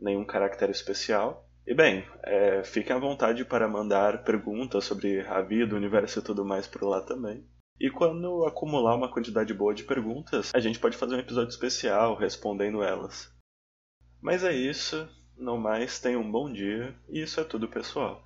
nenhum 0.00 0.24
caractere 0.24 0.72
especial. 0.72 1.48
E 1.64 1.72
bem, 1.72 2.04
é, 2.24 2.64
fiquem 2.64 2.94
à 2.94 2.98
vontade 2.98 3.44
para 3.44 3.68
mandar 3.68 4.24
perguntas 4.24 4.84
sobre 4.84 5.20
a 5.20 5.40
vida, 5.40 5.74
o 5.74 5.78
universo 5.78 6.18
e 6.18 6.22
tudo 6.22 6.44
mais 6.44 6.66
por 6.66 6.82
lá 6.82 7.00
também. 7.00 7.46
E 7.78 7.88
quando 7.88 8.44
acumular 8.46 8.96
uma 8.96 9.08
quantidade 9.08 9.54
boa 9.54 9.72
de 9.72 9.84
perguntas, 9.84 10.50
a 10.52 10.58
gente 10.58 10.80
pode 10.80 10.96
fazer 10.96 11.14
um 11.14 11.20
episódio 11.20 11.50
especial 11.50 12.16
respondendo 12.16 12.82
elas. 12.82 13.32
Mas 14.20 14.42
é 14.42 14.52
isso, 14.52 15.08
no 15.36 15.56
mais, 15.56 16.00
tenham 16.00 16.20
um 16.20 16.32
bom 16.32 16.52
dia 16.52 16.92
e 17.08 17.22
isso 17.22 17.38
é 17.38 17.44
tudo, 17.44 17.68
pessoal. 17.68 18.24